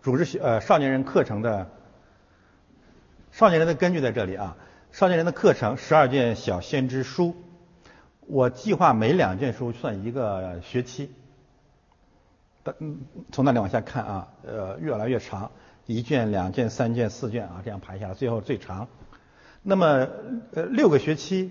[0.00, 1.70] 组织呃少年人课程的
[3.30, 4.56] 少年人的根据在这里啊，
[4.90, 7.36] 少年人的课程十二卷小先知书，
[8.20, 11.12] 我计划每两卷书算一个学期，
[12.78, 13.02] 嗯
[13.32, 15.52] 从那里往下看啊，呃越来越长，
[15.96, 18.86] 一卷、两卷、三卷、四卷啊这样排下来，最后最长，
[19.62, 20.06] 那么
[20.54, 21.50] 呃六个学期，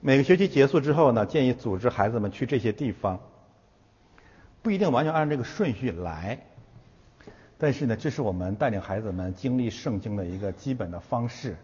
[0.00, 3.20] 每个学期结束之后呢，建议组织孩子们去这些地方。
[4.60, 6.40] 不一定完全按这个顺序来，
[7.58, 11.56] 但是呢，这是我们带领孩子们经历圣经的一个基本的方式。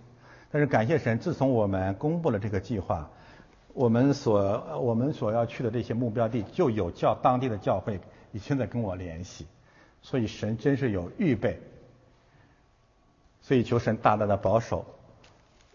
[0.51, 3.10] 但是感谢神，自从我们公布了这个计划，
[3.72, 8.01] 我们所我们所要去的这些目标地就有教当地的教会
[8.32, 9.47] 已经在跟我联系，
[10.02, 11.59] 所以神真是有预备。
[13.51, 14.85] 所以求神大大的保守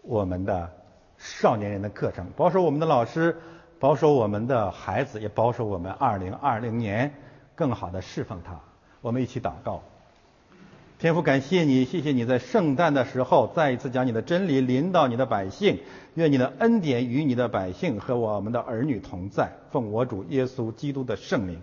[0.00, 0.70] 我们的
[1.18, 3.36] 少年人的课程，保守我们的老师。
[3.78, 7.12] 保守我们的孩子，也保守我们二零二零年
[7.54, 8.58] 更好的侍奉他。
[9.02, 9.82] 我们一起祷告，
[10.98, 15.80] 天父，感谢你，谢谢你在圣诞的时候再一次将你的真理临到你的百姓。
[16.14, 19.52] 愿你的恩典与你的百姓和我们的儿女同在。
[19.70, 21.60] 奉我主耶稣基督的圣名。